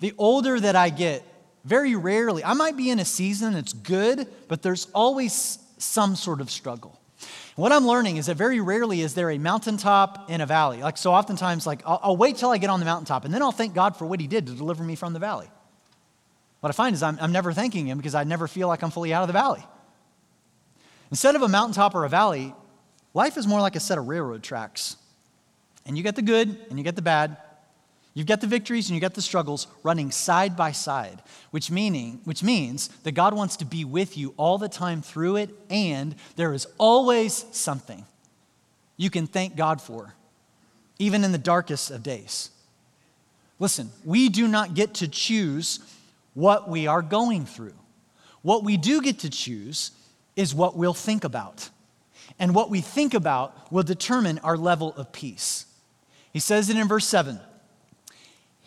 [0.00, 1.22] The older that I get,
[1.68, 6.40] very rarely, I might be in a season that's good, but there's always some sort
[6.40, 6.98] of struggle.
[7.56, 10.80] What I'm learning is that very rarely is there a mountaintop in a valley.
[10.80, 13.42] Like, so oftentimes, like, I'll, I'll wait till I get on the mountaintop and then
[13.42, 15.48] I'll thank God for what He did to deliver me from the valley.
[16.60, 18.90] What I find is I'm, I'm never thanking Him because I never feel like I'm
[18.90, 19.64] fully out of the valley.
[21.10, 22.54] Instead of a mountaintop or a valley,
[23.14, 24.96] life is more like a set of railroad tracks.
[25.84, 27.38] And you get the good and you get the bad,
[28.18, 32.20] You've got the victories and you've got the struggles running side by side, which, meaning,
[32.24, 36.16] which means that God wants to be with you all the time through it, and
[36.34, 38.04] there is always something
[38.96, 40.14] you can thank God for,
[40.98, 42.50] even in the darkest of days.
[43.60, 45.78] Listen, we do not get to choose
[46.34, 47.76] what we are going through.
[48.42, 49.92] What we do get to choose
[50.34, 51.70] is what we'll think about.
[52.40, 55.66] And what we think about will determine our level of peace.
[56.32, 57.38] He says it in verse 7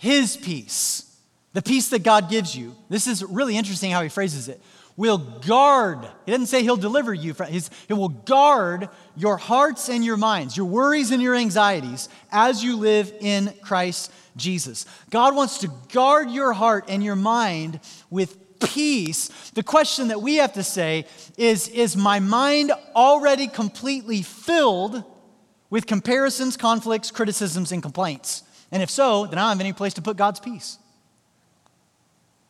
[0.02, 1.16] his peace,
[1.54, 4.60] the peace that God gives you, this is really interesting how he phrases it,
[4.98, 6.00] will guard.
[6.26, 10.18] He doesn't say he'll deliver you from his, he will guard your hearts and your
[10.18, 14.88] minds, your worries and your anxieties as you live in Christ Jesus.
[15.12, 17.80] God wants to guard your heart and your mind
[18.10, 19.52] with peace.
[19.52, 21.06] The question that we have to say
[21.38, 25.04] is Is my mind already completely filled
[25.70, 28.42] with comparisons, conflicts, criticisms, and complaints?
[28.72, 30.78] And if so, then I don't have any place to put God's peace.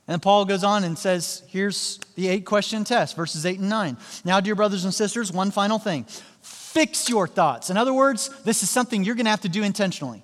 [0.07, 3.97] And Paul goes on and says, here's the eight question test, verses 8 and 9.
[4.25, 6.05] Now, dear brothers and sisters, one final thing
[6.41, 7.69] fix your thoughts.
[7.69, 10.23] In other words, this is something you're going to have to do intentionally.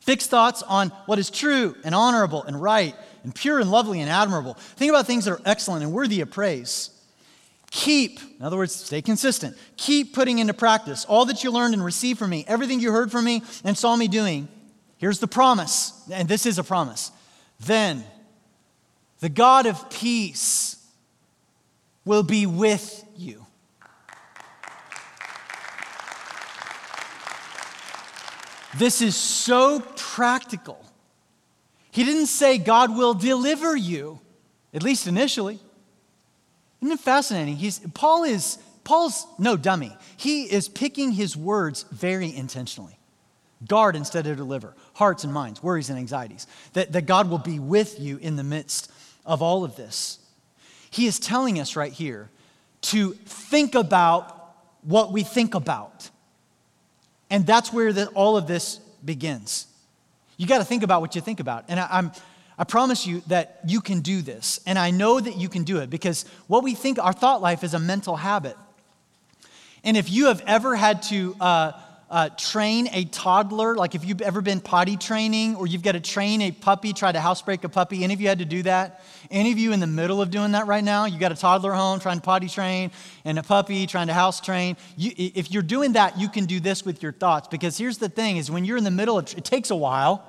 [0.00, 4.08] Fix thoughts on what is true and honorable and right and pure and lovely and
[4.08, 4.54] admirable.
[4.54, 6.90] Think about things that are excellent and worthy of praise.
[7.70, 9.56] Keep, in other words, stay consistent.
[9.76, 13.12] Keep putting into practice all that you learned and received from me, everything you heard
[13.12, 14.48] from me and saw me doing.
[15.00, 17.10] Here's the promise, and this is a promise.
[17.58, 18.04] Then
[19.20, 20.76] the God of peace
[22.04, 23.46] will be with you.
[28.76, 30.84] This is so practical.
[31.90, 34.20] He didn't say God will deliver you,
[34.74, 35.58] at least initially.
[36.82, 37.56] Isn't it fascinating?
[37.56, 39.96] He's, Paul is Paul's no dummy.
[40.18, 42.99] He is picking his words very intentionally.
[43.66, 44.74] Guard instead of deliver.
[44.94, 46.46] Hearts and minds, worries and anxieties.
[46.72, 48.90] That, that God will be with you in the midst
[49.26, 50.18] of all of this.
[50.90, 52.30] He is telling us right here
[52.82, 56.10] to think about what we think about.
[57.28, 59.66] And that's where the, all of this begins.
[60.36, 61.66] You got to think about what you think about.
[61.68, 62.12] And I, I'm,
[62.58, 64.60] I promise you that you can do this.
[64.66, 67.62] And I know that you can do it because what we think, our thought life
[67.62, 68.56] is a mental habit.
[69.84, 71.72] And if you have ever had to, uh,
[72.10, 76.00] uh, train a toddler, like if you've ever been potty training or you've got to
[76.00, 79.04] train a puppy, try to housebreak a puppy, any of you had to do that?
[79.30, 81.04] Any of you in the middle of doing that right now?
[81.04, 82.90] You got a toddler home trying to potty train
[83.24, 84.76] and a puppy trying to house train.
[84.96, 88.08] You, if you're doing that, you can do this with your thoughts because here's the
[88.08, 90.24] thing is when you're in the middle of, it takes a while.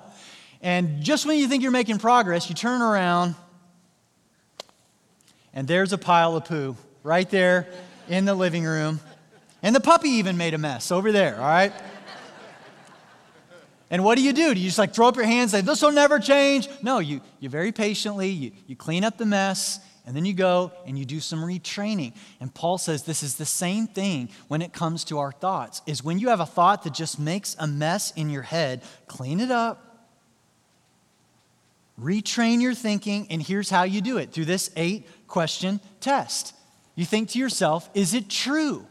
[0.62, 3.34] And just when you think you're making progress, you turn around
[5.52, 7.68] and there's a pile of poo right there
[8.08, 9.00] in the living room.
[9.64, 11.74] And the puppy even made a mess over there, all right?
[13.92, 14.54] And what do you do?
[14.54, 16.70] Do you just like throw up your hands and say, this will never change?
[16.82, 20.72] No, you, you very patiently, you, you clean up the mess, and then you go
[20.88, 22.14] and you do some retraining.
[22.40, 26.04] And Paul says this is the same thing when it comes to our thoughts, is
[26.04, 29.52] when you have a thought that just makes a mess in your head, clean it
[29.52, 30.08] up,
[32.02, 36.56] retrain your thinking, and here's how you do it through this eight question test.
[36.96, 38.88] You think to yourself, is it true?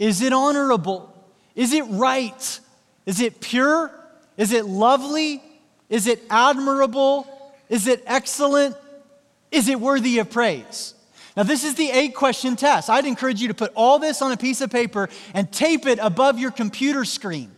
[0.00, 1.14] Is it honorable?
[1.54, 2.60] Is it right?
[3.04, 3.92] Is it pure?
[4.38, 5.42] Is it lovely?
[5.90, 7.26] Is it admirable?
[7.68, 8.74] Is it excellent?
[9.50, 10.94] Is it worthy of praise?
[11.36, 12.88] Now, this is the eight question test.
[12.88, 15.98] I'd encourage you to put all this on a piece of paper and tape it
[16.00, 17.52] above your computer screen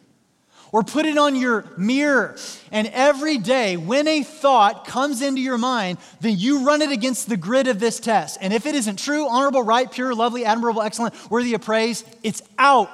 [0.73, 2.37] or put it on your mirror.
[2.73, 7.29] And every day, when a thought comes into your mind, then you run it against
[7.29, 8.39] the grid of this test.
[8.41, 12.43] And if it isn't true, honorable, right, pure, lovely, admirable, excellent, worthy of praise, it's
[12.59, 12.91] out.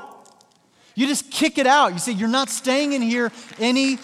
[0.97, 1.93] You just kick it out.
[1.93, 3.99] You say, You're not staying in here any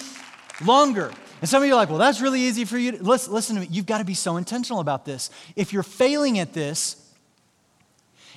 [0.64, 1.11] longer.
[1.41, 2.93] And some of you are like, Well, that's really easy for you.
[2.93, 3.03] To...
[3.03, 3.68] Listen, listen to me.
[3.68, 5.31] You've got to be so intentional about this.
[5.57, 7.04] If you're failing at this,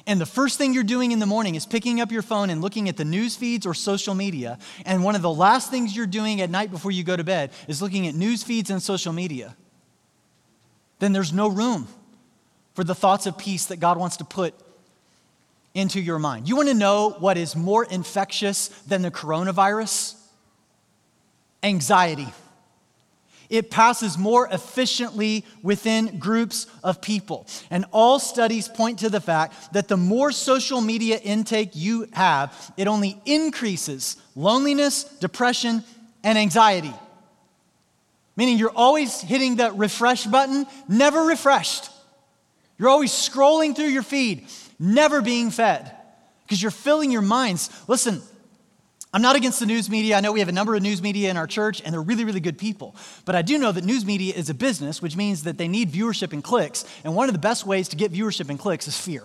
[0.07, 2.61] and the first thing you're doing in the morning is picking up your phone and
[2.61, 6.07] looking at the news feeds or social media, and one of the last things you're
[6.07, 9.11] doing at night before you go to bed is looking at news feeds and social
[9.11, 9.55] media,
[10.99, 11.87] then there's no room
[12.73, 14.55] for the thoughts of peace that God wants to put
[15.73, 16.47] into your mind.
[16.47, 20.15] You want to know what is more infectious than the coronavirus?
[21.61, 22.27] Anxiety.
[23.49, 27.47] It passes more efficiently within groups of people.
[27.69, 32.73] And all studies point to the fact that the more social media intake you have,
[32.75, 35.83] it only increases loneliness, depression,
[36.23, 36.93] and anxiety.
[38.35, 41.89] Meaning you're always hitting the refresh button, never refreshed.
[42.77, 45.91] You're always scrolling through your feed, never being fed
[46.43, 47.69] because you're filling your minds.
[47.87, 48.21] Listen,
[49.17, 50.15] I'm not against the news media.
[50.15, 52.23] I know we have a number of news media in our church, and they're really,
[52.23, 52.95] really good people.
[53.25, 55.89] But I do know that news media is a business, which means that they need
[55.89, 56.85] viewership and clicks.
[57.03, 59.23] And one of the best ways to get viewership and clicks is fear.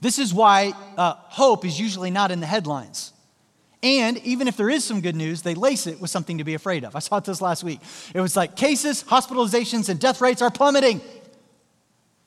[0.00, 3.12] This is why uh, hope is usually not in the headlines.
[3.82, 6.54] And even if there is some good news, they lace it with something to be
[6.54, 6.94] afraid of.
[6.94, 7.80] I saw this last week.
[8.14, 11.00] It was like cases, hospitalizations, and death rates are plummeting.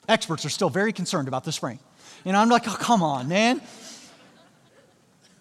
[0.09, 1.80] Experts are still very concerned about the spring.
[2.26, 3.61] You know, I'm like, oh, come on, man.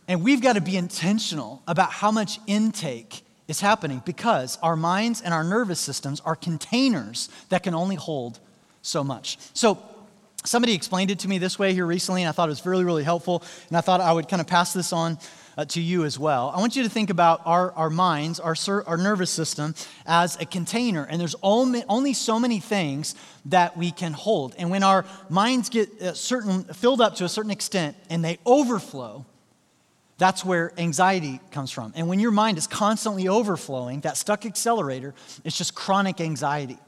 [0.08, 5.20] And we've got to be intentional about how much intake is happening because our minds
[5.20, 8.40] and our nervous systems are containers that can only hold
[8.82, 9.38] so much.
[9.52, 9.78] So,
[10.44, 12.84] somebody explained it to me this way here recently, and I thought it was really,
[12.84, 13.42] really helpful.
[13.68, 15.18] And I thought I would kind of pass this on
[15.58, 16.52] uh, to you as well.
[16.54, 18.54] I want you to think about our, our minds, our,
[18.86, 19.74] our nervous system,
[20.06, 21.04] as a container.
[21.04, 23.14] And there's only, only so many things
[23.46, 24.54] that we can hold.
[24.56, 28.38] And when our minds get uh, certain, filled up to a certain extent and they
[28.46, 29.26] overflow,
[30.18, 31.92] that's where anxiety comes from.
[31.96, 35.14] And when your mind is constantly overflowing, that stuck accelerator,
[35.44, 36.78] it's just chronic anxiety.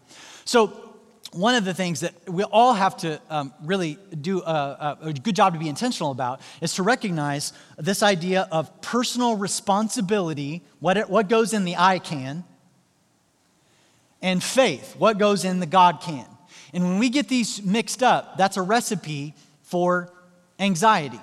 [0.45, 0.87] So,
[1.33, 5.37] one of the things that we all have to um, really do a, a, good
[5.37, 11.09] job to be intentional about is to recognize this idea of personal responsibility, what, it,
[11.09, 12.43] what goes in the I can,
[14.20, 16.26] and faith, what goes in the God can.
[16.72, 20.12] And when we get these mixed up, that's a recipe for
[20.59, 21.20] anxiety.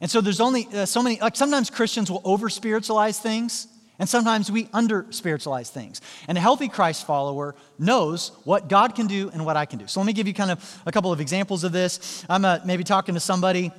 [0.00, 4.08] And so there's only uh, so many, like sometimes Christians will over spiritualize things, and
[4.08, 6.00] sometimes we under spiritualize things.
[6.26, 9.86] And a healthy Christ follower knows what God can do and what I can do.
[9.86, 12.24] So let me give you kind of a couple of examples of this.
[12.28, 13.72] I'm uh, maybe talking to somebody.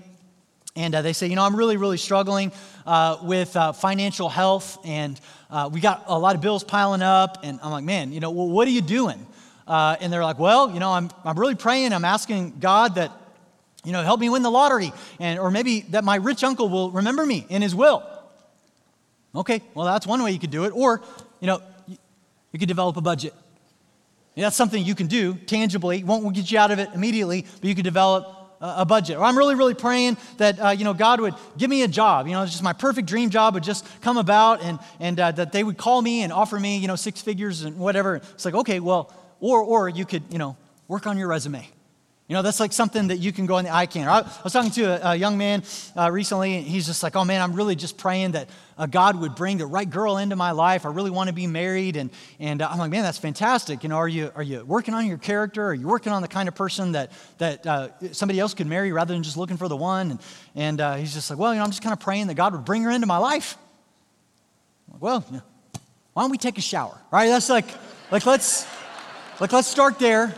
[0.76, 2.52] And uh, they say, you know, I'm really, really struggling
[2.86, 5.20] uh, with uh, financial health, and
[5.50, 7.40] uh, we got a lot of bills piling up.
[7.44, 9.28] And I'm like, man, you know, well, what are you doing?
[9.68, 11.92] Uh, and they're like, well, you know, I'm, I'm really praying.
[11.92, 13.12] I'm asking God that
[13.84, 16.92] you know, help me win the lottery, and, or maybe that my rich uncle will
[16.92, 18.04] remember me in his will.
[19.34, 20.74] Okay, well, that's one way you could do it.
[20.76, 21.02] Or,
[21.40, 23.34] you know, you could develop a budget.
[24.36, 26.04] And that's something you can do tangibly.
[26.04, 29.18] Won't get you out of it immediately, but you could develop a budget.
[29.18, 32.28] Or I'm really, really praying that, uh, you know, God would give me a job.
[32.28, 35.52] You know, just my perfect dream job would just come about and, and uh, that
[35.52, 38.18] they would call me and offer me, you know, six figures and whatever.
[38.18, 40.56] It's like, okay, well, or, or you could, you know,
[40.88, 41.68] work on your resume.
[42.32, 44.08] You know, that's like something that you can go in the I can.
[44.08, 45.64] I was talking to a, a young man
[45.98, 49.20] uh, recently, and he's just like, oh man, I'm really just praying that uh, God
[49.20, 50.86] would bring the right girl into my life.
[50.86, 51.98] I really want to be married.
[51.98, 52.10] And,
[52.40, 53.84] and uh, I'm like, man, that's fantastic.
[53.84, 55.66] You know, are you, are you working on your character?
[55.66, 58.94] Are you working on the kind of person that, that uh, somebody else could marry
[58.94, 60.12] rather than just looking for the one?
[60.12, 60.20] And,
[60.56, 62.54] and uh, he's just like, well, you know, I'm just kind of praying that God
[62.54, 63.58] would bring her into my life.
[64.90, 65.26] Like, well,
[66.14, 66.98] why don't we take a shower?
[67.12, 67.28] Right?
[67.28, 67.68] That's like,
[68.10, 68.66] like let's,
[69.42, 70.34] like, let's start there.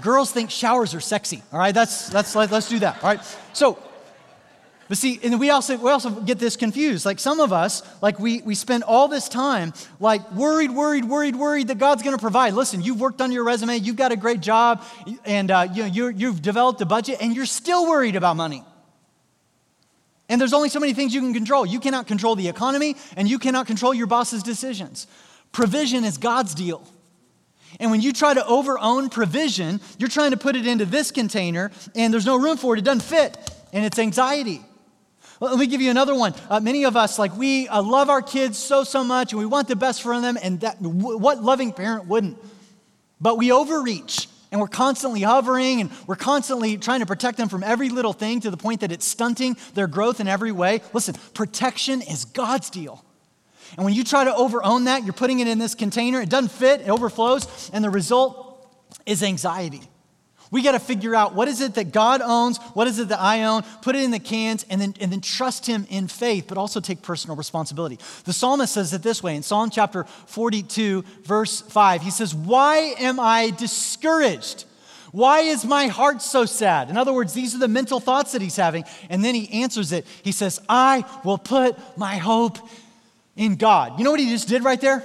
[0.00, 1.42] Girls think showers are sexy.
[1.52, 3.02] All right, that's, that's let, us do that.
[3.02, 3.20] All right.
[3.52, 3.78] So,
[4.88, 7.06] but see, and we also, we also get this confused.
[7.06, 11.36] Like some of us, like we, we spend all this time like worried, worried, worried,
[11.36, 12.54] worried that God's going to provide.
[12.54, 14.84] Listen, you've worked on your resume, you've got a great job,
[15.24, 18.64] and uh, you know, you you've developed a budget, and you're still worried about money.
[20.28, 21.66] And there's only so many things you can control.
[21.66, 25.06] You cannot control the economy, and you cannot control your boss's decisions.
[25.52, 26.84] Provision is God's deal.
[27.78, 31.70] And when you try to overown provision, you're trying to put it into this container
[31.94, 32.80] and there's no room for it.
[32.80, 33.36] It doesn't fit.
[33.72, 34.60] And it's anxiety.
[35.38, 36.34] Well, let me give you another one.
[36.50, 39.46] Uh, many of us, like, we uh, love our kids so, so much and we
[39.46, 40.36] want the best for them.
[40.42, 42.36] And that, w- what loving parent wouldn't?
[43.20, 47.62] But we overreach and we're constantly hovering and we're constantly trying to protect them from
[47.62, 50.82] every little thing to the point that it's stunting their growth in every way.
[50.92, 53.04] Listen, protection is God's deal.
[53.76, 56.50] And when you try to overown that, you're putting it in this container, it doesn't
[56.50, 58.46] fit, it overflows, and the result
[59.06, 59.82] is anxiety.
[60.50, 63.20] We got to figure out what is it that God owns, what is it that
[63.20, 66.46] I own, put it in the cans, and then, and then trust Him in faith,
[66.48, 67.98] but also take personal responsibility.
[68.24, 72.02] The psalmist says it this way in Psalm chapter 42, verse 5.
[72.02, 74.64] He says, Why am I discouraged?
[75.12, 76.88] Why is my heart so sad?
[76.88, 78.84] In other words, these are the mental thoughts that he's having.
[79.08, 80.06] And then he answers it.
[80.22, 82.58] He says, I will put my hope
[83.40, 83.98] in God.
[83.98, 85.02] You know what he just did right there?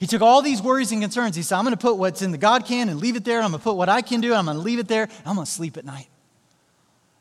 [0.00, 1.36] He took all these worries and concerns.
[1.36, 3.40] He said, I'm going to put what's in the God can and leave it there.
[3.40, 4.30] I'm going to put what I can do.
[4.30, 5.08] And I'm going to leave it there.
[5.24, 6.08] I'm going to sleep at night.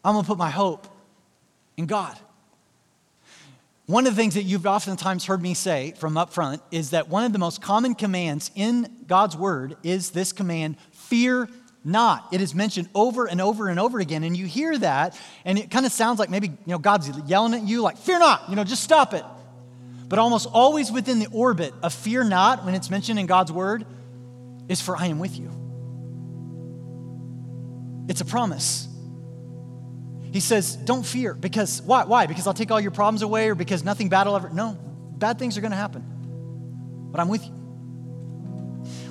[0.03, 0.87] I'm going to put my hope
[1.77, 2.17] in God.
[3.85, 7.07] One of the things that you've oftentimes heard me say from up front is that
[7.07, 11.47] one of the most common commands in God's word is this command fear
[11.83, 12.27] not.
[12.31, 14.23] It is mentioned over and over and over again.
[14.23, 17.53] And you hear that, and it kind of sounds like maybe you know, God's yelling
[17.53, 19.23] at you, like, fear not, you know, just stop it
[20.11, 23.85] but almost always within the orbit of fear not, when it's mentioned in God's word,
[24.67, 25.49] is for I am with you.
[28.09, 28.89] It's a promise.
[30.33, 31.33] He says, Don't fear.
[31.33, 32.03] Because, why?
[32.03, 32.25] Why?
[32.25, 34.49] Because I'll take all your problems away or because nothing bad will ever.
[34.49, 34.77] No,
[35.17, 36.03] bad things are going to happen.
[37.09, 37.53] But I'm with you.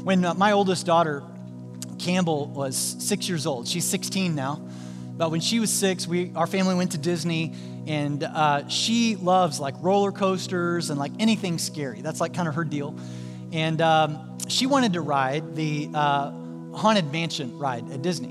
[0.05, 1.23] When uh, my oldest daughter,
[1.99, 4.69] Campbell, was six years old, she's 16 now.
[5.17, 7.55] But when she was six, we, our family went to Disney
[7.87, 12.03] and uh, she loves like roller coasters and like anything scary.
[12.03, 12.97] That's like kind of her deal.
[13.53, 16.31] And um, she wanted to ride the uh,
[16.75, 18.29] Haunted Mansion ride at Disney.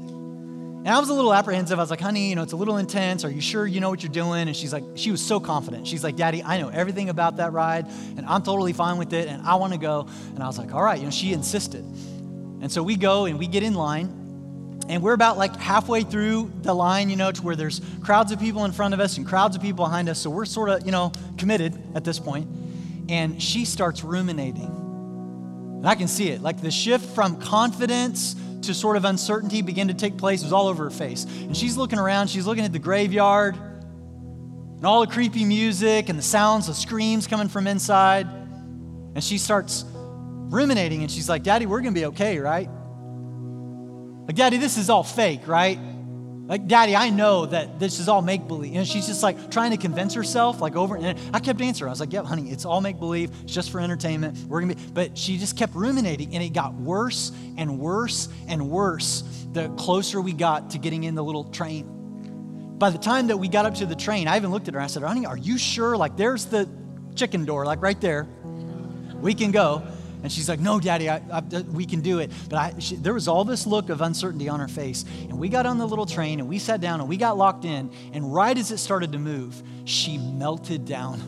[0.80, 1.78] And I was a little apprehensive.
[1.78, 3.26] I was like, honey, you know, it's a little intense.
[3.26, 4.48] Are you sure you know what you're doing?
[4.48, 5.86] And she's like, she was so confident.
[5.86, 7.86] She's like, Daddy, I know everything about that ride
[8.16, 10.08] and I'm totally fine with it and I want to go.
[10.34, 11.84] And I was like, all right, you know, she insisted.
[12.62, 14.19] And so we go and we get in line
[14.90, 18.40] And we're about like halfway through the line, you know, to where there's crowds of
[18.40, 20.18] people in front of us and crowds of people behind us.
[20.18, 22.48] So we're sort of, you know, committed at this point.
[23.08, 24.66] And she starts ruminating.
[24.66, 26.42] And I can see it.
[26.42, 30.42] Like the shift from confidence to sort of uncertainty began to take place.
[30.42, 31.24] It was all over her face.
[31.24, 36.18] And she's looking around, she's looking at the graveyard and all the creepy music and
[36.18, 38.26] the sounds of screams coming from inside.
[38.26, 42.70] And she starts ruminating and she's like, Daddy, we're going to be okay, right?
[44.30, 45.80] Like, Daddy, this is all fake, right?
[46.46, 48.76] Like, Daddy, I know that this is all make believe.
[48.76, 50.96] And she's just like trying to convince herself, like over.
[50.98, 51.90] And I kept answering.
[51.90, 53.32] I was like, Yep, yeah, honey, it's all make believe.
[53.42, 54.38] It's just for entertainment.
[54.48, 54.82] We're gonna be.
[54.94, 60.22] But she just kept ruminating, and it got worse and worse and worse the closer
[60.22, 62.76] we got to getting in the little train.
[62.78, 64.80] By the time that we got up to the train, I even looked at her.
[64.80, 65.98] And I said, Honey, are you sure?
[65.98, 66.70] Like, there's the
[67.16, 68.28] chicken door, like right there.
[69.22, 69.82] We can go.
[70.22, 71.42] And she's like, No, Daddy, I, I,
[71.72, 72.32] we can do it.
[72.50, 75.06] But I, she, there was all this look of uncertainty on her face.
[75.22, 77.66] And we got on the little train and we sat down and we got locked
[77.66, 77.92] in.
[78.14, 81.20] And right as it started to move, she melted down.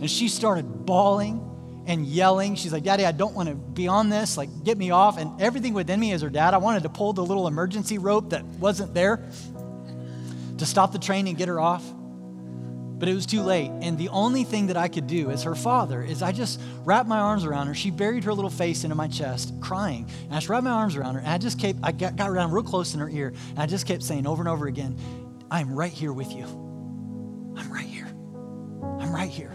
[0.00, 1.44] And she started bawling
[1.86, 2.54] and yelling.
[2.54, 4.36] She's like, Daddy, I don't want to be on this.
[4.36, 5.18] Like, get me off.
[5.18, 8.30] And everything within me as her dad, I wanted to pull the little emergency rope
[8.30, 9.28] that wasn't there
[10.58, 11.84] to stop the train and get her off
[12.98, 13.70] but it was too late.
[13.80, 17.08] And the only thing that I could do as her father is I just wrapped
[17.08, 17.74] my arms around her.
[17.74, 20.08] She buried her little face into my chest, crying.
[20.24, 21.20] And I just wrapped my arms around her.
[21.20, 23.32] And I just kept, I got, got around real close in her ear.
[23.50, 24.98] And I just kept saying over and over again,
[25.50, 26.44] I'm right here with you.
[26.44, 28.06] I'm right here.
[28.06, 29.52] I'm right here.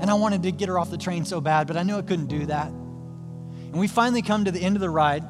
[0.00, 2.02] And I wanted to get her off the train so bad, but I knew I
[2.02, 2.68] couldn't do that.
[2.68, 5.24] And we finally come to the end of the ride.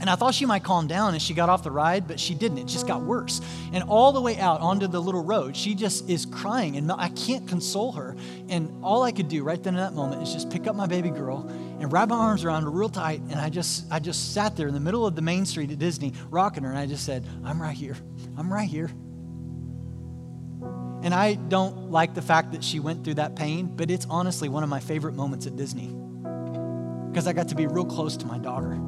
[0.00, 2.34] And I thought she might calm down as she got off the ride, but she
[2.34, 2.56] didn't.
[2.56, 3.42] It just got worse.
[3.74, 7.10] And all the way out onto the little road, she just is crying, and I
[7.10, 8.16] can't console her.
[8.48, 10.86] And all I could do right then in that moment is just pick up my
[10.86, 11.46] baby girl
[11.80, 13.20] and wrap my arms around her real tight.
[13.28, 15.78] And I just, I just sat there in the middle of the main street at
[15.78, 17.96] Disney, rocking her, and I just said, "I'm right here.
[18.38, 18.90] I'm right here."
[21.02, 24.48] And I don't like the fact that she went through that pain, but it's honestly
[24.48, 25.94] one of my favorite moments at Disney
[27.10, 28.78] because I got to be real close to my daughter.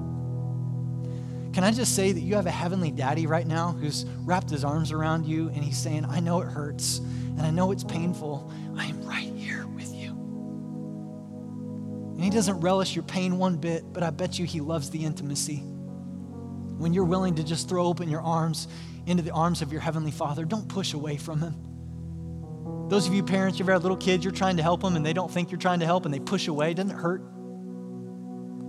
[1.53, 4.65] Can I just say that you have a heavenly daddy right now who's wrapped his
[4.65, 8.51] arms around you and he's saying, I know it hurts and I know it's painful.
[8.77, 10.13] I am right here with you.
[12.15, 15.05] And he doesn't relish your pain one bit, but I bet you he loves the
[15.05, 15.59] intimacy.
[16.79, 18.67] When you're willing to just throw open your arms
[19.05, 22.89] into the arms of your heavenly father, don't push away from him.
[22.89, 25.13] Those of you parents, you've had little kids, you're trying to help them and they
[25.13, 26.73] don't think you're trying to help and they push away.
[26.73, 27.23] Doesn't hurt?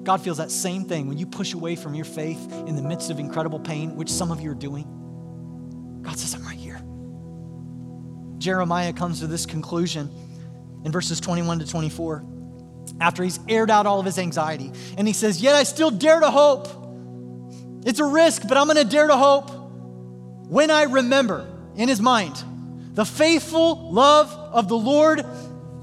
[0.04, 3.10] God feels that same thing when you push away from your faith in the midst
[3.10, 6.02] of incredible pain, which some of you are doing.
[6.02, 6.82] God says, I'm right here.
[8.38, 10.12] Jeremiah comes to this conclusion
[10.84, 12.26] in verses 21 to 24
[13.00, 14.72] after he's aired out all of his anxiety.
[14.98, 16.68] And he says, Yet I still dare to hope.
[17.86, 19.50] It's a risk, but I'm going to dare to hope
[20.48, 22.44] when I remember in his mind
[22.94, 25.26] the faithful love of the Lord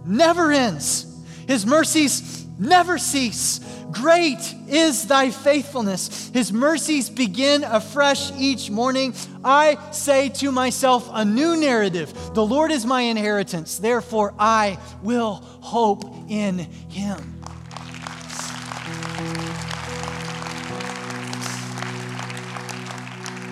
[0.04, 1.06] never ends.
[1.46, 3.60] His mercies never cease.
[3.90, 6.30] Great is thy faithfulness.
[6.32, 9.14] His mercies begin afresh each morning.
[9.44, 12.12] I say to myself, a new narrative.
[12.34, 13.78] The Lord is my inheritance.
[13.78, 17.36] Therefore, I will hope in him.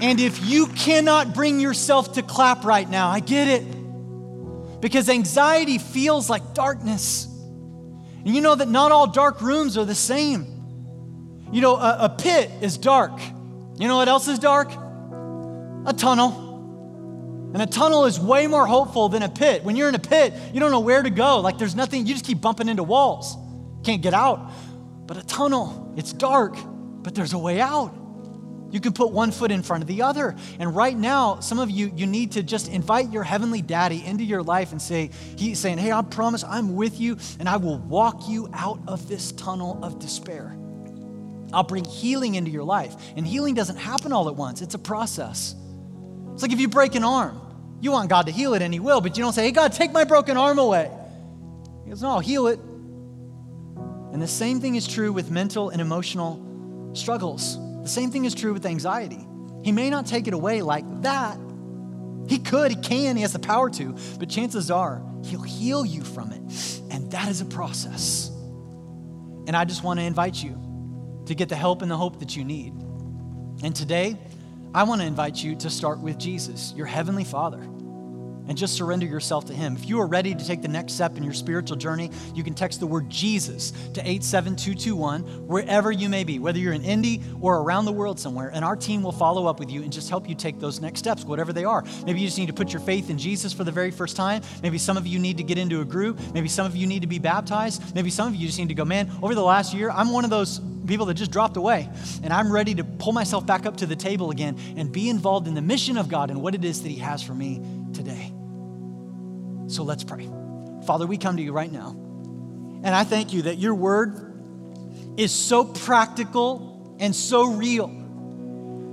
[0.00, 4.80] And if you cannot bring yourself to clap right now, I get it.
[4.80, 7.27] Because anxiety feels like darkness.
[8.24, 10.46] And you know that not all dark rooms are the same.
[11.52, 13.18] You know, a, a pit is dark.
[13.78, 14.70] You know what else is dark?
[15.86, 16.46] A tunnel.
[17.54, 19.64] And a tunnel is way more hopeful than a pit.
[19.64, 21.40] When you're in a pit, you don't know where to go.
[21.40, 23.36] Like there's nothing, you just keep bumping into walls.
[23.84, 24.50] Can't get out.
[25.06, 26.56] But a tunnel, it's dark,
[27.02, 27.94] but there's a way out.
[28.70, 30.36] You can put one foot in front of the other.
[30.58, 34.24] And right now, some of you, you need to just invite your heavenly daddy into
[34.24, 37.78] your life and say, He's saying, Hey, I promise I'm with you and I will
[37.78, 40.54] walk you out of this tunnel of despair.
[41.52, 42.94] I'll bring healing into your life.
[43.16, 45.54] And healing doesn't happen all at once, it's a process.
[46.34, 47.40] It's like if you break an arm,
[47.80, 49.72] you want God to heal it and He will, but you don't say, Hey, God,
[49.72, 50.90] take my broken arm away.
[51.84, 52.60] He goes, No, I'll heal it.
[54.12, 57.58] And the same thing is true with mental and emotional struggles.
[57.82, 59.26] The same thing is true with anxiety.
[59.62, 61.38] He may not take it away like that.
[62.28, 66.02] He could, he can, he has the power to, but chances are he'll heal you
[66.02, 66.80] from it.
[66.90, 68.30] And that is a process.
[69.46, 72.36] And I just want to invite you to get the help and the hope that
[72.36, 72.72] you need.
[73.62, 74.16] And today,
[74.74, 77.66] I want to invite you to start with Jesus, your heavenly Father.
[78.48, 79.76] And just surrender yourself to Him.
[79.76, 82.54] If you are ready to take the next step in your spiritual journey, you can
[82.54, 87.58] text the word Jesus to 87221, wherever you may be, whether you're in Indy or
[87.58, 90.28] around the world somewhere, and our team will follow up with you and just help
[90.28, 91.84] you take those next steps, whatever they are.
[92.04, 94.42] Maybe you just need to put your faith in Jesus for the very first time.
[94.62, 96.18] Maybe some of you need to get into a group.
[96.32, 97.94] Maybe some of you need to be baptized.
[97.94, 100.24] Maybe some of you just need to go, man, over the last year, I'm one
[100.24, 101.88] of those people that just dropped away,
[102.22, 105.46] and I'm ready to pull myself back up to the table again and be involved
[105.46, 107.60] in the mission of God and what it is that He has for me
[107.92, 108.27] today.
[109.68, 110.28] So let's pray.
[110.86, 111.90] Father, we come to you right now.
[112.82, 114.24] And I thank you that your word
[115.16, 117.88] is so practical and so real.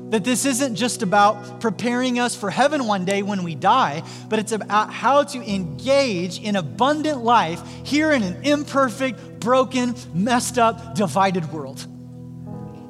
[0.10, 4.40] That this isn't just about preparing us for heaven one day when we die, but
[4.40, 10.96] it's about how to engage in abundant life here in an imperfect, broken, messed up,
[10.96, 11.86] divided world.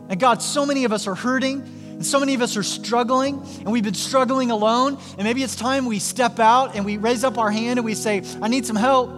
[0.09, 1.63] And God, so many of us are hurting
[1.96, 4.98] and so many of us are struggling, and we've been struggling alone.
[5.18, 7.96] And maybe it's time we step out and we raise up our hand and we
[7.96, 9.10] say, I need some help.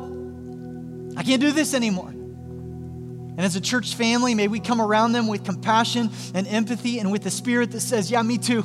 [1.17, 2.09] I can't do this anymore.
[2.09, 7.11] And as a church family, may we come around them with compassion and empathy and
[7.11, 8.63] with the spirit that says, Yeah, me too.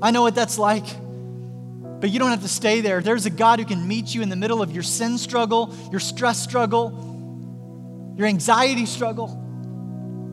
[0.00, 0.86] I know what that's like.
[2.00, 3.00] But you don't have to stay there.
[3.00, 6.00] There's a God who can meet you in the middle of your sin struggle, your
[6.00, 9.30] stress struggle, your anxiety struggle.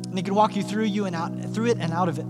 [0.04, 2.26] And he can walk you through you and out through it and out of it.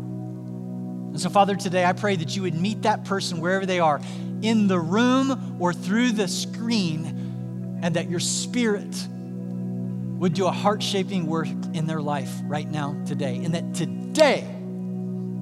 [1.12, 4.00] And so, Father, today I pray that you would meet that person wherever they are,
[4.42, 10.82] in the room or through the screen, and that your spirit would do a heart
[10.82, 13.42] shaping work in their life right now, today.
[13.44, 14.48] And that today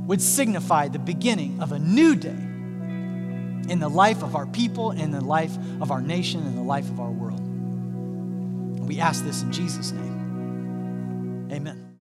[0.08, 5.12] would signify the beginning of a new day in the life of our people, in
[5.12, 7.40] the life of our nation, in the life of our world.
[8.88, 11.50] We ask this in Jesus' name.
[11.52, 11.89] Amen.